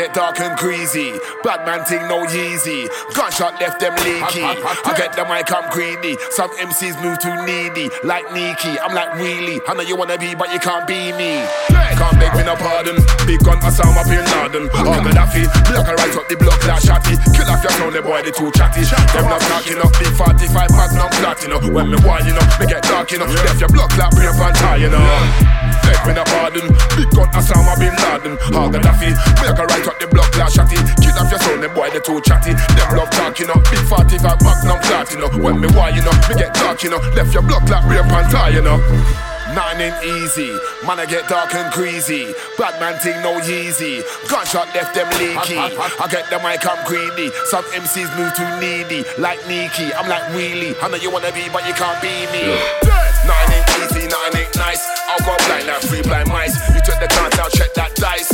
get 0.00 0.14
dark 0.14 0.40
and 0.40 0.56
greasy. 0.56 1.12
Bad 1.44 1.66
man 1.66 1.84
thing 1.84 2.00
no 2.08 2.24
easy. 2.24 2.88
Gunshot 3.12 3.60
left 3.60 3.80
them 3.80 3.92
leaky. 4.00 4.40
I 4.88 4.94
get 4.96 5.12
the 5.12 5.28
mic, 5.28 5.52
I'm 5.52 5.68
greedy. 5.68 6.16
Some 6.32 6.48
MCs 6.56 6.96
move 7.04 7.20
too 7.20 7.36
needy. 7.44 7.92
Like 8.02 8.32
Nikki, 8.32 8.80
I'm 8.80 8.94
like 8.96 9.12
really. 9.20 9.60
I 9.68 9.74
know 9.74 9.84
you 9.84 9.96
wanna 9.96 10.16
be, 10.16 10.34
but 10.34 10.52
you 10.52 10.58
can't 10.58 10.86
be 10.86 11.12
me. 11.12 11.44
Can't 12.00 12.16
beg 12.16 12.32
me 12.32 12.44
no 12.48 12.56
pardon. 12.56 12.96
Big 13.28 13.44
gun, 13.44 13.60
I 13.60 13.68
sound 13.68 13.92
Osama 13.92 14.08
bin 14.08 14.24
Laden. 14.24 14.64
All 14.88 15.04
Gaddafi. 15.04 15.44
Block 15.68 15.88
and 15.88 15.98
rise 16.00 16.16
up 16.16 16.26
the 16.32 16.36
block 16.40 16.60
like 16.64 16.80
shotty. 16.80 17.20
Kill 17.36 17.50
off 17.52 17.60
your 17.60 17.72
sound, 17.76 17.92
the 17.92 18.00
boy, 18.00 18.22
the 18.24 18.32
too 18.32 18.48
chatty. 18.56 18.88
Them 19.12 19.28
not 19.28 19.44
talking 19.52 19.76
up. 19.84 19.92
Big 20.00 20.12
45 20.16 20.70
magnum 20.80 21.12
platinum. 21.20 21.60
When 21.74 21.92
me 21.92 21.98
wild, 22.00 22.24
you 22.24 22.32
know, 22.32 22.46
me 22.56 22.64
get 22.64 22.82
dark, 22.88 23.12
you 23.12 23.18
know. 23.18 23.28
Left 23.28 23.60
your 23.60 23.68
block 23.68 23.92
like 24.00 24.16
real 24.16 24.32
fantasy, 24.32 24.80
you 24.80 24.88
know. 24.88 25.69
Beg 25.90 25.98
me 26.06 26.12
no 26.14 26.22
pardon. 26.30 26.70
Big 26.94 27.10
gun 27.10 27.26
Osama 27.34 27.74
bin 27.82 27.90
Laden. 27.98 28.38
All 28.54 28.70
Gaddafi. 28.70 29.10
Make 29.42 29.58
a 29.58 29.64
right 29.66 29.86
up 29.90 29.98
the 29.98 30.06
block 30.06 30.30
like 30.38 30.54
shotty. 30.54 30.78
Kill 31.02 31.18
off 31.18 31.34
your 31.34 31.42
sound, 31.42 31.66
the 31.66 31.68
boy, 31.74 31.90
they 31.90 31.98
too 31.98 32.22
chatty. 32.22 32.54
Them 32.54 32.94
love 32.94 33.10
talking 33.10 33.50
up. 33.50 33.58
Big 33.66 33.82
45 33.90 34.38
magnum 34.46 34.80
know. 35.20 35.28
When 35.42 35.60
me 35.60 35.68
wild, 35.74 35.94
you 35.94 36.02
know, 36.02 36.12
me 36.28 36.34
get 36.34 36.54
dark, 36.54 36.82
you 36.82 36.90
know. 36.90 37.02
Left 37.14 37.32
your 37.34 37.42
block 37.42 37.68
like 37.68 37.84
real 37.84 38.04
fantasy, 38.04 38.56
you 38.56 38.62
know. 38.62 38.78
Nine 39.54 39.80
ain't 39.80 39.98
easy, 40.04 40.54
man 40.86 41.00
I 41.00 41.06
get 41.06 41.28
dark 41.28 41.52
and 41.54 41.72
greasy. 41.72 42.32
Bad 42.56 42.78
man 42.78 42.94
thing 43.02 43.20
no 43.20 43.34
easy. 43.42 44.02
Gunshot 44.30 44.72
left 44.74 44.94
them 44.94 45.10
leaky. 45.18 45.58
I 45.58 46.06
get 46.06 46.30
the 46.30 46.38
mic, 46.38 46.62
I'm 46.62 46.78
greedy. 46.86 47.34
Some 47.50 47.64
MCs 47.74 48.14
move 48.14 48.30
too 48.38 48.46
needy. 48.62 49.02
Like 49.18 49.42
Nikki, 49.48 49.92
I'm 49.92 50.08
like 50.08 50.22
really. 50.34 50.78
I 50.78 50.88
know 50.88 51.02
you 51.02 51.10
wanna 51.10 51.32
be, 51.32 51.48
but 51.50 51.66
you 51.66 51.74
can't 51.74 52.00
be 52.00 52.30
me. 52.30 52.54
Nine 52.86 52.99
nine 54.10 54.34
ain't 54.36 54.54
nice. 54.58 54.82
I'll 55.06 55.22
go 55.22 55.34
blind 55.46 55.66
like 55.66 55.82
three 55.86 56.02
blind 56.02 56.28
mice. 56.28 56.54
You 56.74 56.82
took 56.82 56.98
the 56.98 57.08
chance, 57.08 57.38
I'll 57.38 57.50
check 57.54 57.72
that 57.74 57.94
dice. 57.94 58.30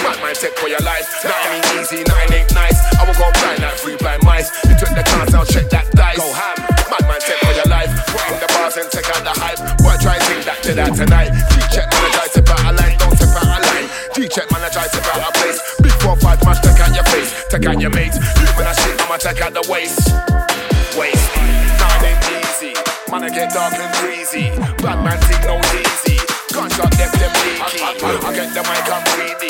Bad 0.00 0.16
man 0.24 0.34
take 0.34 0.56
for 0.56 0.68
your 0.68 0.80
life. 0.80 1.04
Nine 1.22 1.60
ain't 1.60 1.68
easy, 1.76 2.00
nine 2.08 2.32
ain't 2.32 2.50
nice. 2.56 2.78
I 2.96 3.04
will 3.04 3.16
go 3.20 3.28
blind 3.36 3.60
like 3.60 3.76
three 3.76 3.96
blind 4.00 4.24
mice. 4.24 4.48
You 4.64 4.74
took 4.80 4.92
the 4.96 5.04
chance, 5.04 5.32
I'll 5.36 5.44
check 5.44 5.68
that 5.70 5.86
dice. 5.92 6.16
Go 6.16 6.32
ham. 6.32 6.56
Bad 6.88 7.04
man 7.04 7.20
take 7.20 7.38
for 7.44 7.52
your 7.52 7.68
life. 7.68 7.92
Put 8.08 8.24
in 8.32 8.40
the 8.40 8.48
bars 8.56 8.76
and 8.80 8.88
take 8.88 9.08
out 9.12 9.22
the 9.22 9.34
hype. 9.36 9.60
Boy, 9.84 9.94
try 10.00 10.16
and 10.16 10.24
sing 10.24 10.42
that 10.48 10.58
to 10.64 10.72
that 10.74 10.90
tonight. 10.96 11.30
G-check 11.52 11.86
man, 11.92 12.00
I 12.00 12.10
try 12.16 12.26
to 12.32 12.40
out 12.40 12.64
a 12.64 12.72
line. 12.80 12.96
Don't 12.98 13.14
step 13.14 13.36
out 13.36 13.46
a 13.46 13.58
line. 13.60 13.88
G-check 14.16 14.46
man, 14.50 14.64
I 14.64 14.68
try 14.72 14.88
to 14.88 15.00
out 15.04 15.28
a 15.28 15.30
place. 15.36 15.58
Big 15.84 15.94
four, 16.00 16.16
five, 16.16 16.40
mash, 16.48 16.64
take 16.64 16.80
out 16.80 16.96
your 16.96 17.06
face. 17.12 17.30
Take 17.52 17.68
out 17.68 17.78
your 17.78 17.92
mates. 17.92 18.16
You 18.16 18.48
man, 18.56 18.66
I 18.66 18.74
shit, 18.74 18.96
I'ma 19.04 19.20
take 19.20 19.40
out 19.44 19.52
the 19.52 19.64
waist. 19.68 20.00
Waist. 20.96 21.28
Nine 21.76 22.04
ain't 22.08 22.24
easy. 22.40 22.72
Man, 23.12 23.22
I 23.22 23.28
get 23.28 23.52
dark 23.52 23.74
and 23.76 23.92
greasy. 24.00 24.09
Bad 24.82 25.04
man 25.04 25.18
think 25.20 25.44
no 25.44 25.60
easy. 25.78 26.16
Gunshot 26.54 26.96
left 26.98 27.12
them 27.18 27.32
leaky. 27.44 27.82
I 27.82 28.32
get 28.34 28.54
the 28.54 28.62
mic, 28.62 28.88
I'm 28.88 29.04
greedy. 29.14 29.49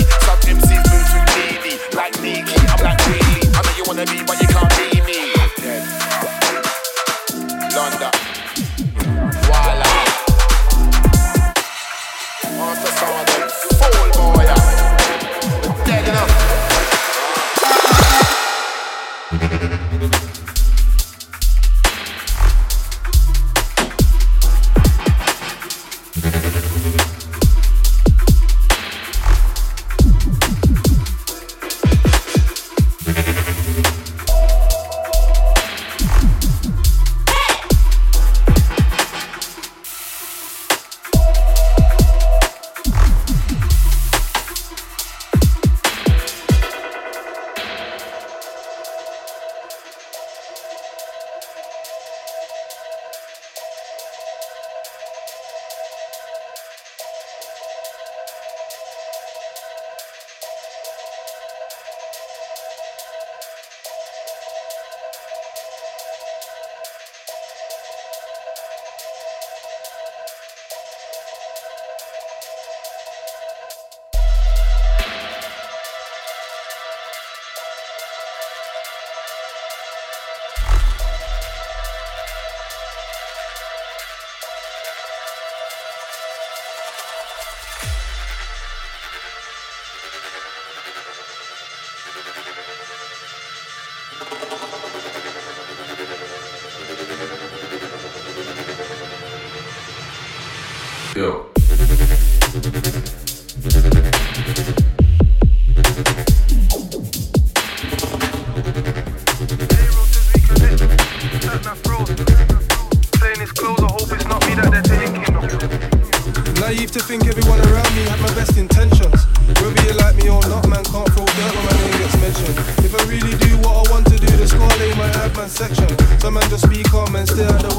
Just 126.50 126.68
be 126.68 126.82
calm 126.82 127.14
and 127.14 127.28
stay 127.28 127.69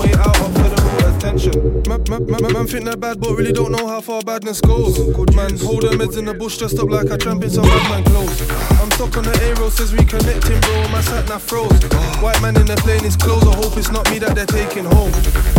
Man, 2.27 2.41
man, 2.43 2.53
man 2.53 2.67
think 2.67 2.85
they're 2.85 2.97
bad, 2.97 3.19
but 3.19 3.33
really 3.33 3.51
don't 3.51 3.71
know 3.71 3.87
how 3.87 3.99
far 3.99 4.21
badness 4.21 4.61
goes. 4.61 4.97
Good 4.97 5.33
man, 5.33 5.57
hold 5.57 5.81
them 5.81 5.99
heads 5.99 6.17
in 6.17 6.25
the 6.25 6.33
bush, 6.33 6.57
dressed 6.57 6.77
up 6.77 6.89
like 6.89 7.09
a 7.09 7.17
champ 7.17 7.43
in 7.43 7.49
some 7.49 7.63
bad 7.63 7.89
man 7.89 8.03
clothes. 8.03 8.41
I'm 8.77 8.91
stuck 8.91 9.17
on 9.17 9.23
the 9.25 9.33
A 9.33 9.55
road, 9.59 9.73
says 9.73 9.91
reconnecting, 9.91 10.61
bro. 10.61 10.87
My 10.89 11.01
sat 11.01 11.27
nav 11.29 11.41
froze. 11.41 11.71
White 12.21 12.41
man 12.41 12.55
in 12.57 12.67
the 12.67 12.77
plane 12.77 13.03
is 13.05 13.15
clothes. 13.15 13.47
I 13.47 13.55
hope 13.57 13.75
it's 13.75 13.89
not 13.89 14.09
me 14.11 14.19
that 14.19 14.35
they're 14.35 14.45
taking 14.45 14.85
home. 14.85 15.11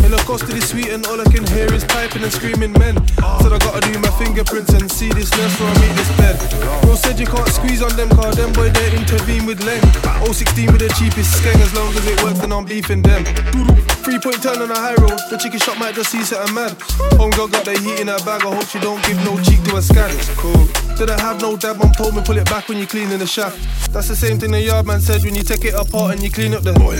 In 0.07 0.15
the 0.15 0.23
this 0.47 0.71
sweet, 0.71 0.89
and 0.89 1.05
all 1.07 1.21
I 1.21 1.25
can 1.25 1.47
hear 1.51 1.67
is 1.73 1.85
piping 1.85 2.23
and 2.23 2.33
screaming 2.33 2.73
men. 2.79 2.95
Said 3.43 3.53
I 3.53 3.59
gotta 3.59 3.81
do 3.83 3.99
my 3.99 4.11
fingerprints 4.15 4.73
and 4.73 4.91
see 4.91 5.09
this 5.11 5.31
nurse 5.35 5.51
before 5.59 5.67
I 5.67 5.75
meet 5.83 5.95
this 5.99 6.13
bed. 6.17 6.37
Bro 6.83 6.95
said 6.95 7.19
you 7.19 7.27
can't 7.27 7.49
squeeze 7.49 7.83
on 7.83 7.97
them, 7.97 8.09
car 8.11 8.31
them 8.33 8.53
boy 8.53 8.71
they 8.71 8.95
intervene 8.95 9.47
with 9.47 9.65
Len. 9.67 9.83
016 10.31 10.71
with 10.71 10.81
the 10.81 10.89
cheapest 10.95 11.43
skeng, 11.43 11.59
as 11.59 11.75
long 11.75 11.91
as 11.91 12.07
it 12.07 12.23
works, 12.23 12.39
then 12.39 12.53
I'm 12.53 12.65
beefing 12.65 13.03
them. 13.03 13.92
Three 14.03 14.19
point 14.19 14.43
turn 14.43 14.61
on 14.61 14.71
a 14.71 14.75
high 14.75 14.95
road, 14.97 15.19
the 15.31 15.39
chicken 15.39 15.61
shop 15.61 15.79
might 15.79 15.95
just 15.95 16.11
see 16.11 16.23
something 16.23 16.55
mad. 16.55 16.73
Homegirl 17.19 17.53
got 17.53 17.65
the 17.65 17.79
heat 17.79 18.01
in 18.01 18.09
her 18.09 18.19
bag, 18.25 18.45
I 18.45 18.53
hope 18.53 18.67
she 18.67 18.81
don't 18.81 19.03
give 19.05 19.17
no 19.25 19.41
cheek 19.43 19.63
to 19.65 19.77
a 19.77 19.83
scan. 19.83 20.11
Cool. 20.37 20.67
Did 20.97 21.09
I 21.09 21.21
have 21.21 21.41
no 21.41 21.57
dad? 21.57 21.79
Mom 21.79 21.93
told 21.93 22.17
me 22.17 22.23
pull 22.23 22.37
it 22.37 22.47
back 22.47 22.69
when 22.69 22.79
you 22.79 22.87
clean 22.87 23.13
in 23.13 23.21
the 23.21 23.27
shaft. 23.27 23.59
That's 23.93 24.09
the 24.09 24.17
same 24.17 24.41
thing 24.41 24.51
the 24.51 24.61
yard 24.61 24.87
man 24.87 25.01
said 25.01 25.23
when 25.23 25.37
you 25.37 25.43
take 25.45 25.65
it 25.65 25.75
apart 25.75 26.15
and 26.15 26.23
you 26.23 26.31
clean 26.31 26.53
up 26.53 26.65
the. 26.65 26.73
Boy, 26.73 26.99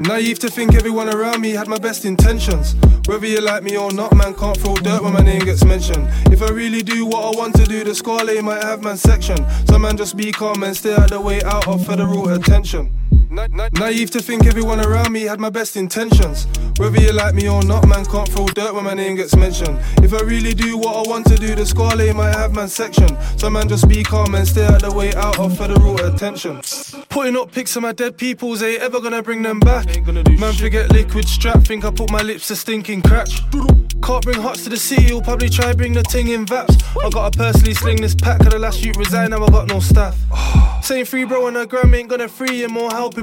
Naive 0.00 0.40
to 0.40 0.48
think 0.50 0.74
everyone 0.74 1.08
around 1.08 1.40
me 1.40 1.50
had 1.50 1.68
my 1.68 1.78
best 1.78 2.04
intentions. 2.04 2.74
Whether 3.06 3.28
you 3.28 3.40
like 3.40 3.62
me 3.62 3.76
or 3.76 3.92
not, 3.92 4.16
man 4.16 4.34
can't 4.34 4.56
throw 4.56 4.74
dirt 4.74 5.02
when 5.04 5.12
my 5.12 5.20
name 5.20 5.44
gets 5.44 5.64
mentioned. 5.64 6.08
If 6.32 6.42
I 6.42 6.48
really 6.48 6.82
do 6.82 7.06
what 7.06 7.24
I 7.32 7.38
want 7.38 7.54
to 7.56 7.64
do, 7.64 7.84
the 7.84 7.94
squad 7.94 8.26
might 8.42 8.64
have 8.64 8.82
man 8.82 8.96
section. 8.96 9.36
So 9.68 9.78
man 9.78 9.96
just 9.96 10.16
be 10.16 10.32
calm 10.32 10.64
and 10.64 10.76
stay 10.76 10.94
out 10.94 11.10
the 11.10 11.20
way 11.20 11.42
out 11.42 11.68
of 11.68 11.86
federal 11.86 12.28
attention. 12.30 12.92
Na- 13.32 13.46
na- 13.50 13.70
naive 13.72 14.10
to 14.10 14.20
think 14.20 14.44
everyone 14.44 14.78
around 14.78 15.10
me 15.10 15.22
had 15.22 15.40
my 15.40 15.48
best 15.48 15.74
intentions. 15.74 16.46
Whether 16.76 17.00
you 17.00 17.12
like 17.12 17.34
me 17.34 17.48
or 17.48 17.62
not, 17.62 17.88
man 17.88 18.04
can't 18.04 18.28
throw 18.28 18.46
dirt 18.46 18.74
when 18.74 18.84
my 18.84 18.92
name 18.92 19.16
gets 19.16 19.34
mentioned. 19.34 19.80
If 20.02 20.12
I 20.12 20.20
really 20.20 20.52
do 20.52 20.76
what 20.76 21.06
I 21.06 21.08
want 21.08 21.26
to 21.28 21.36
do, 21.36 21.54
the 21.54 21.64
squad 21.64 21.96
might 22.14 22.34
have 22.34 22.54
man 22.54 22.68
section. 22.68 23.08
So 23.38 23.48
man 23.48 23.70
just 23.70 23.88
be 23.88 24.02
calm 24.02 24.34
and 24.34 24.46
stay 24.46 24.66
out 24.66 24.82
the 24.82 24.92
way 24.92 25.14
out 25.14 25.38
of 25.38 25.56
federal 25.56 25.98
attention. 26.04 26.60
Putting 27.08 27.34
up 27.38 27.50
pics 27.52 27.74
of 27.74 27.80
my 27.82 27.92
dead 27.92 28.18
peoples 28.18 28.62
ain't 28.62 28.82
ever 28.82 29.00
gonna 29.00 29.22
bring 29.22 29.40
them 29.42 29.60
back. 29.60 29.86
Man 30.06 30.52
forget 30.52 30.90
liquid 30.92 31.26
strap, 31.26 31.64
think 31.64 31.86
I 31.86 31.90
put 31.90 32.10
my 32.10 32.20
lips 32.20 32.48
to 32.48 32.56
stinking 32.56 33.00
crutch. 33.00 33.40
Can't 34.02 34.24
bring 34.24 34.42
hots 34.42 34.64
to 34.64 34.68
the 34.68 34.76
city, 34.76 35.04
you'll 35.04 35.22
probably 35.22 35.48
try 35.48 35.72
bring 35.72 35.94
the 35.94 36.02
ting 36.02 36.28
in 36.28 36.44
vaps. 36.44 36.76
I 37.02 37.08
gotta 37.08 37.38
personally 37.38 37.72
sling 37.72 38.02
this 38.02 38.14
pack, 38.14 38.40
cause 38.40 38.52
the 38.52 38.58
last 38.58 38.80
shoot 38.80 38.96
resign, 38.96 39.30
now 39.30 39.42
I 39.42 39.48
got 39.48 39.68
no 39.68 39.80
staff. 39.80 40.18
Saying 40.82 41.04
free 41.04 41.24
bro 41.24 41.46
on 41.46 41.54
the 41.54 41.64
gram 41.64 41.94
ain't 41.94 42.08
gonna 42.08 42.28
free 42.28 42.64
him 42.64 42.76
or 42.76 42.90
help 42.90 43.16
him 43.16 43.21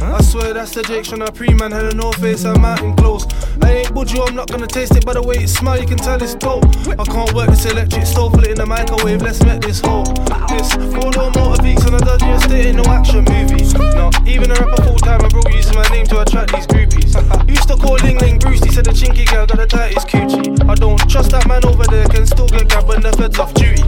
I 0.00 0.22
swear 0.22 0.54
that's 0.54 0.72
the 0.72 0.82
Jake 0.82 1.10
a 1.12 1.32
pre 1.32 1.52
man, 1.54 1.70
had 1.70 1.84
a 1.84 1.94
north 1.94 2.16
face, 2.20 2.44
I'm 2.44 2.60
mountain 2.62 2.96
close. 2.96 3.26
I 3.60 3.84
ain't 3.84 3.88
budgie, 3.88 4.16
I'm 4.26 4.34
not 4.34 4.48
gonna 4.48 4.66
taste 4.66 4.96
it 4.96 5.04
by 5.04 5.12
the 5.12 5.22
way 5.22 5.36
it 5.36 5.48
smell, 5.48 5.78
you 5.78 5.86
can 5.86 5.98
tell 5.98 6.22
it's 6.22 6.34
dope. 6.34 6.64
I 6.88 7.04
can't 7.04 7.32
work 7.34 7.50
this 7.50 7.66
electric 7.66 8.06
stove, 8.06 8.32
put 8.32 8.44
it 8.44 8.52
in 8.52 8.56
the 8.56 8.66
microwave, 8.66 9.20
let's 9.22 9.42
make 9.44 9.60
this 9.60 9.80
whole. 9.80 10.04
This 10.48 10.72
door 10.76 11.28
motor 11.36 11.62
beats 11.62 11.84
on 11.84 11.94
a 11.94 12.00
dodgy 12.00 12.30
estate, 12.30 12.66
in 12.66 12.76
no 12.76 12.84
action 12.84 13.24
movie. 13.24 13.68
No, 13.96 14.08
even 14.24 14.50
a 14.50 14.54
rapper 14.54 14.82
full 14.82 14.98
time, 14.98 15.20
I 15.20 15.28
bro 15.28 15.42
using 15.50 15.74
my 15.74 15.88
name 15.92 16.06
to 16.06 16.20
attract 16.22 16.54
these 16.54 16.66
groupies. 16.66 17.12
Used 17.48 17.68
to 17.68 17.76
call 17.76 18.00
Ling 18.00 18.18
Ling 18.18 18.38
Bruce, 18.38 18.62
he 18.64 18.70
said 18.70 18.86
the 18.86 18.92
chinky 18.92 19.28
girl 19.28 19.46
got 19.46 19.58
the 19.58 19.66
tightest 19.66 20.08
coochie. 20.08 20.56
I 20.68 20.74
don't 20.74 20.98
trust 21.10 21.32
that 21.32 21.46
man 21.48 21.64
over 21.66 21.84
there, 21.84 22.06
can 22.08 22.24
still 22.26 22.48
get 22.48 22.68
grabbed 22.68 22.88
when 22.88 23.02
the 23.02 23.12
fed's 23.12 23.38
off 23.38 23.52
duty. 23.52 23.82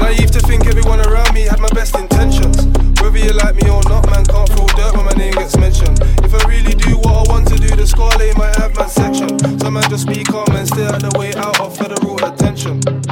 Naive 0.00 0.30
to 0.32 0.40
think 0.40 0.66
everyone 0.66 1.00
around 1.00 1.34
me 1.34 1.42
had 1.42 1.60
my 1.60 1.68
best 1.74 1.96
intentions. 1.96 2.85
Whether 3.00 3.18
you 3.18 3.32
like 3.32 3.56
me 3.56 3.68
or 3.70 3.82
not, 3.84 4.08
man 4.10 4.24
can't 4.24 4.48
throw 4.48 4.66
dirt 4.68 4.96
when 4.96 5.04
my 5.06 5.12
name 5.12 5.34
gets 5.34 5.56
mentioned. 5.56 5.98
If 6.24 6.34
I 6.34 6.48
really 6.48 6.74
do 6.74 6.98
what 6.98 7.28
I 7.28 7.32
want 7.32 7.48
to 7.48 7.56
do, 7.56 7.74
the 7.74 7.86
score 7.86 8.10
squad 8.12 8.38
might 8.38 8.56
have 8.56 8.76
man 8.76 8.88
section. 8.88 9.38
So 9.60 9.70
man 9.70 9.88
just 9.88 10.08
be 10.08 10.24
calm 10.24 10.50
and 10.50 10.66
stay 10.66 10.86
out 10.86 11.00
the 11.00 11.16
way 11.18 11.34
out 11.34 11.60
of 11.60 11.76
federal 11.76 12.16
attention. 12.24 13.05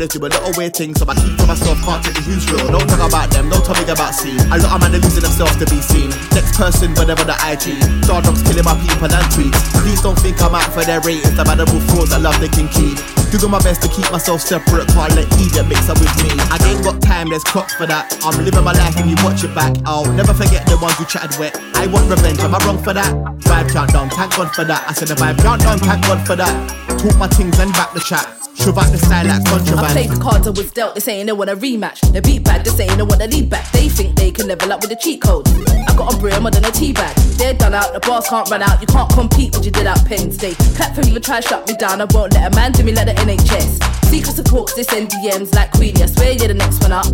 And 0.00 0.08
a 0.08 0.16
lot 0.16 0.16
of 0.16 0.16
brothers 0.16 0.16
do 0.16 0.24
a 0.24 0.28
lot 0.32 0.48
of 0.48 0.56
weird 0.56 0.72
things, 0.72 0.96
so 0.96 1.04
I 1.04 1.12
keep 1.12 1.36
to 1.36 1.44
myself, 1.44 1.76
can't 1.84 2.00
take 2.00 2.16
the 2.16 2.24
who's 2.24 2.48
real. 2.48 2.72
Don't 2.72 2.88
talk 2.88 3.04
about 3.04 3.28
them, 3.28 3.52
don't 3.52 3.60
tell 3.60 3.76
me 3.76 3.84
about 3.84 4.16
scene. 4.16 4.40
A 4.48 4.56
lot 4.56 4.72
of 4.72 4.80
men 4.80 4.96
are 4.96 5.02
losing 5.04 5.20
themselves 5.20 5.60
to 5.60 5.68
be 5.68 5.76
seen. 5.76 6.08
Next 6.32 6.56
person, 6.56 6.96
whenever 6.96 7.20
the 7.28 7.36
IG. 7.44 7.76
Star 8.08 8.24
dogs 8.24 8.40
killing 8.40 8.64
my 8.64 8.72
people 8.80 9.12
and 9.12 9.28
tweets. 9.28 9.60
Please 9.84 10.00
don't 10.00 10.16
think 10.16 10.40
I'm 10.40 10.56
out 10.56 10.64
for 10.72 10.88
their 10.88 11.04
ratings. 11.04 11.36
The 11.36 11.44
animal 11.44 11.80
frauds 11.92 12.16
that 12.16 12.24
love 12.24 12.40
the 12.40 12.48
king 12.48 12.72
key. 12.72 12.96
Doing 13.28 13.52
my 13.52 13.60
best 13.60 13.84
to 13.84 13.92
keep 13.92 14.08
myself 14.08 14.40
separate, 14.40 14.88
can't 14.88 15.12
let 15.12 15.28
either 15.36 15.68
mix 15.68 15.92
up 15.92 16.00
with 16.00 16.12
me. 16.24 16.32
I 16.48 16.56
ain't 16.64 16.80
got 16.80 16.96
time, 17.04 17.28
there's 17.28 17.44
clocks 17.44 17.76
for 17.76 17.84
that. 17.84 18.08
I'm 18.24 18.40
living 18.40 18.64
my 18.64 18.72
life 18.72 18.96
and 18.96 19.04
you 19.04 19.20
watch 19.20 19.44
it 19.44 19.52
back. 19.52 19.76
I'll 19.84 20.08
never 20.16 20.32
forget 20.32 20.64
the 20.64 20.80
ones 20.80 20.96
who 20.96 21.04
chatted 21.04 21.36
wet. 21.36 21.52
I 21.76 21.86
want 21.92 22.08
revenge, 22.08 22.40
am 22.40 22.56
I 22.56 22.60
wrong 22.64 22.80
for 22.80 22.96
that? 22.96 23.12
Vibe 23.44 23.68
countdown, 23.68 24.08
thank 24.16 24.32
God 24.32 24.48
for 24.56 24.64
that. 24.64 24.80
I 24.88 24.92
said 24.96 25.12
the 25.12 25.14
vibe 25.14 25.38
countdown, 25.44 25.78
thank 25.78 26.02
God 26.08 26.24
for 26.24 26.34
that. 26.40 26.52
Talk 26.98 27.16
my 27.20 27.28
things 27.28 27.54
and 27.60 27.72
back 27.76 27.92
the 27.92 28.00
chat. 28.00 28.49
Shove 28.60 28.76
out 28.76 28.92
the 28.92 28.98
style 28.98 29.26
like 29.26 29.40
I 29.40 29.50
contraband. 29.50 29.92
played 29.92 30.10
the 30.10 30.20
cards 30.20 30.46
I 30.46 30.50
was 30.50 30.70
dealt, 30.70 30.94
they 30.94 31.00
saying 31.00 31.26
they 31.26 31.32
want 31.32 31.48
a 31.48 31.56
rematch. 31.56 32.00
They 32.12 32.20
beat 32.20 32.44
bad, 32.44 32.62
they 32.62 32.70
saying 32.70 32.96
they 32.98 33.02
want 33.02 33.22
a 33.22 33.26
lead 33.26 33.48
back. 33.48 33.70
They 33.72 33.88
think 33.88 34.16
they 34.16 34.30
can 34.30 34.48
level 34.48 34.70
up 34.70 34.82
with 34.82 34.90
the 34.90 34.96
cheat 34.96 35.22
codes. 35.22 35.50
I 35.88 35.96
got 35.96 36.12
a 36.12 36.18
brim, 36.18 36.42
more 36.42 36.50
than 36.50 36.66
a 36.66 36.70
tea 36.70 36.92
bag. 36.92 37.16
They're 37.40 37.54
done 37.54 37.72
out, 37.72 37.94
the 37.94 38.00
bars 38.00 38.28
can't 38.28 38.48
run 38.50 38.62
out. 38.62 38.78
You 38.82 38.86
can't 38.86 39.10
compete 39.12 39.54
what 39.54 39.64
you 39.64 39.70
did 39.70 39.86
out 39.86 40.04
Penn 40.04 40.30
State. 40.30 40.58
Clap 40.76 40.94
for 40.94 41.00
even 41.08 41.22
try 41.22 41.40
to 41.40 41.48
shut 41.48 41.66
me 41.66 41.74
down. 41.74 42.02
I 42.02 42.06
won't 42.12 42.34
let 42.34 42.52
a 42.52 42.54
man 42.54 42.72
do 42.72 42.84
me 42.84 42.92
like 42.92 43.06
the 43.06 43.14
NHS. 43.14 43.80
Secrets 44.10 44.38
of 44.38 44.44
talks, 44.44 44.74
they 44.74 44.82
send 44.82 45.08
DMs 45.08 45.54
like 45.54 45.72
Queenie. 45.72 46.02
I 46.02 46.06
swear 46.06 46.32
you're 46.32 46.48
the 46.48 46.54
next 46.54 46.82
one 46.82 46.92
up. 46.92 47.06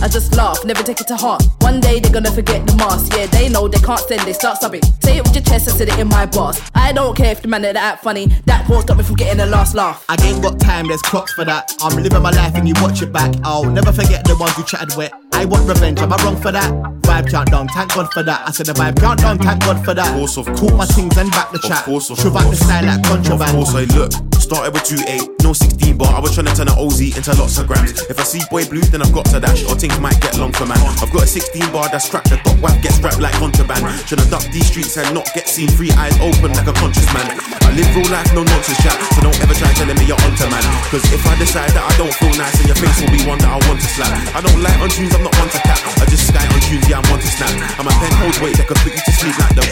I 0.00 0.08
just 0.08 0.34
laugh, 0.36 0.64
never 0.64 0.82
take 0.82 1.00
it 1.00 1.06
to 1.08 1.16
heart. 1.16 1.42
One 1.60 1.80
day 1.80 2.00
they're 2.00 2.12
gonna 2.12 2.30
forget 2.30 2.66
the 2.66 2.76
mask. 2.76 3.12
Yeah, 3.14 3.26
they 3.26 3.48
know 3.48 3.68
they 3.68 3.78
can't 3.78 4.00
send, 4.00 4.22
they 4.22 4.32
start 4.32 4.60
subbing. 4.60 4.84
Say 5.02 5.18
it 5.18 5.24
with 5.24 5.34
your 5.34 5.44
chest, 5.44 5.68
I 5.68 5.72
said 5.72 5.88
it 5.88 5.98
in 5.98 6.08
my 6.08 6.26
bars. 6.26 6.60
I 6.74 6.92
don't 6.92 7.16
care 7.16 7.32
if 7.32 7.42
the 7.42 7.48
man 7.48 7.62
that 7.62 7.76
act 7.76 8.02
funny. 8.04 8.26
That 8.46 8.68
won't 8.68 8.84
stop 8.84 8.96
me 8.98 9.04
from 9.04 9.16
getting 9.16 9.38
the 9.38 9.46
last 9.46 9.74
laugh. 9.74 10.04
I 10.08 10.16
ain't 10.24 10.42
got 10.42 10.60
time, 10.60 10.86
there's 10.94 11.02
clocks 11.02 11.32
for 11.32 11.44
that. 11.44 11.74
I'm 11.80 12.00
living 12.00 12.22
my 12.22 12.30
life 12.30 12.54
and 12.54 12.68
you 12.68 12.74
watch 12.78 13.02
it 13.02 13.12
back. 13.12 13.34
I'll 13.42 13.68
never 13.68 13.90
forget 13.90 14.24
the 14.24 14.36
ones 14.38 14.54
who 14.54 14.62
chatted 14.62 14.96
wet. 14.96 15.12
I 15.32 15.44
want 15.44 15.66
revenge, 15.66 15.98
am 15.98 16.12
I 16.12 16.22
wrong 16.22 16.36
for 16.40 16.52
that? 16.52 16.70
Vibe 17.02 17.30
countdown, 17.30 17.66
thank 17.74 17.92
God 17.92 18.12
for 18.12 18.22
that. 18.22 18.46
I 18.46 18.52
said 18.52 18.66
the 18.66 18.74
vibe 18.74 19.00
countdown, 19.00 19.38
thank 19.38 19.60
God 19.62 19.84
for 19.84 19.92
that. 19.92 20.06
Of 20.06 20.14
course, 20.14 20.36
of 20.38 20.46
Talk 20.54 20.74
my 20.78 20.86
things 20.86 21.18
and 21.18 21.30
back 21.32 21.50
the 21.50 21.58
chat. 21.58 21.82
course, 21.84 22.10
of 22.10 22.18
Shove 22.18 22.36
out 22.36 22.48
the 22.48 22.54
style 22.54 22.86
like 22.86 23.02
contraband. 23.02 23.58
Of 23.58 23.66
course, 23.66 23.74
I 23.74 23.84
look. 23.98 24.12
Started 24.38 24.76
with 24.76 24.84
2-8, 24.84 25.42
no 25.42 25.52
16 25.52 25.96
bar. 25.96 26.14
I 26.14 26.20
was 26.20 26.36
trying 26.36 26.46
to 26.46 26.54
turn 26.54 26.68
an 26.68 26.76
OZ 26.78 27.00
into 27.16 27.32
lots 27.34 27.58
of 27.58 27.66
grams. 27.66 27.96
If 28.12 28.20
I 28.20 28.24
see 28.24 28.44
boy 28.52 28.68
blue, 28.68 28.84
then 28.92 29.00
I've 29.00 29.12
got 29.12 29.24
to 29.32 29.40
dash, 29.40 29.64
or 29.64 29.74
things 29.74 29.98
might 29.98 30.20
get 30.20 30.36
long 30.36 30.52
for 30.52 30.66
man. 30.66 30.76
I've 31.02 31.10
got 31.10 31.24
a 31.24 31.26
16 31.26 31.72
bar 31.72 31.88
that's 31.88 32.06
scrapped, 32.06 32.28
the 32.28 32.36
top 32.36 32.60
whack 32.60 32.76
gets 32.82 33.00
wrapped 33.00 33.18
like 33.18 33.32
contraband. 33.40 33.82
Tryna 34.04 34.30
duck 34.30 34.44
these 34.52 34.68
streets 34.68 34.96
and 35.00 35.10
not 35.14 35.26
get 35.34 35.48
seen, 35.48 35.66
three 35.68 35.90
eyes 35.96 36.14
open 36.20 36.52
like 36.52 36.68
a 36.68 36.76
conscious 36.76 37.08
man. 37.10 37.40
I 37.64 37.72
live 37.72 37.88
real 37.96 38.06
life, 38.12 38.28
no 38.36 38.44
nonsense 38.44 38.78
chat, 38.84 39.00
so 39.16 39.22
don't 39.22 39.40
ever 39.42 39.54
try 39.54 39.72
telling 39.72 39.96
me 39.96 40.04
you're 40.04 40.20
onto 40.20 40.44
man. 40.52 40.64
Cause 40.90 41.04
if 41.10 41.26
I 41.26 41.34
decide 41.38 41.70
that 41.74 41.84
I 41.84 41.92
don't 41.98 42.14
feel 42.14 42.34
nice, 42.38 42.54
then 42.58 42.70
your 42.70 42.78
face 42.78 42.98
will 43.02 43.10
be 43.10 43.22
one 43.26 43.38
that 43.42 43.50
I 43.50 43.58
want 43.66 43.80
to 43.82 43.88
slap. 43.88 44.14
I 44.34 44.40
don't 44.40 44.60
lie 44.62 44.78
on 44.78 44.90
tunes, 44.90 45.14
I'm 45.14 45.26
not 45.26 45.34
one 45.38 45.50
to 45.50 45.60
cap. 45.66 45.80
I 45.98 46.06
just 46.06 46.26
sky 46.30 46.46
on 46.46 46.60
tunes, 46.62 46.86
yeah, 46.86 47.02
I'm 47.02 47.06
one 47.10 47.18
to 47.18 47.26
snap. 47.26 47.50
And 47.78 47.84
my 47.86 47.94
pen 47.98 48.12
holds 48.22 48.38
weight 48.38 48.56
that 48.58 48.66
could 48.70 48.78
put 48.78 48.94
you 48.94 49.02
to 49.02 49.12
sleep 49.12 49.36
like 49.38 49.54
the. 49.58 49.64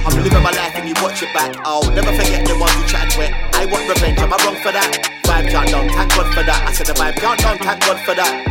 I'm 0.00 0.16
living 0.24 0.42
my 0.42 0.50
life 0.50 0.74
and 0.76 0.88
you 0.88 0.94
watch 1.02 1.22
it 1.22 1.32
back. 1.34 1.54
I'll 1.64 1.88
never 1.92 2.10
forget 2.12 2.46
the 2.46 2.56
ones 2.58 2.72
who 2.72 2.84
chatted 2.86 3.18
wet. 3.18 3.32
I 3.54 3.66
want 3.66 3.88
revenge, 3.88 4.18
am 4.18 4.32
I 4.32 4.36
wrong 4.44 4.56
for 4.56 4.72
that? 4.72 4.90
Vibe 5.24 5.50
countdown, 5.50 5.88
thank 5.90 6.10
God 6.16 6.34
for 6.34 6.42
that. 6.42 6.64
I 6.66 6.72
said 6.72 6.86
the 6.86 6.94
vibe 6.94 7.16
countdown, 7.16 7.58
thank 7.58 7.80
God 7.84 8.00
for 8.04 8.14
that. 8.14 8.50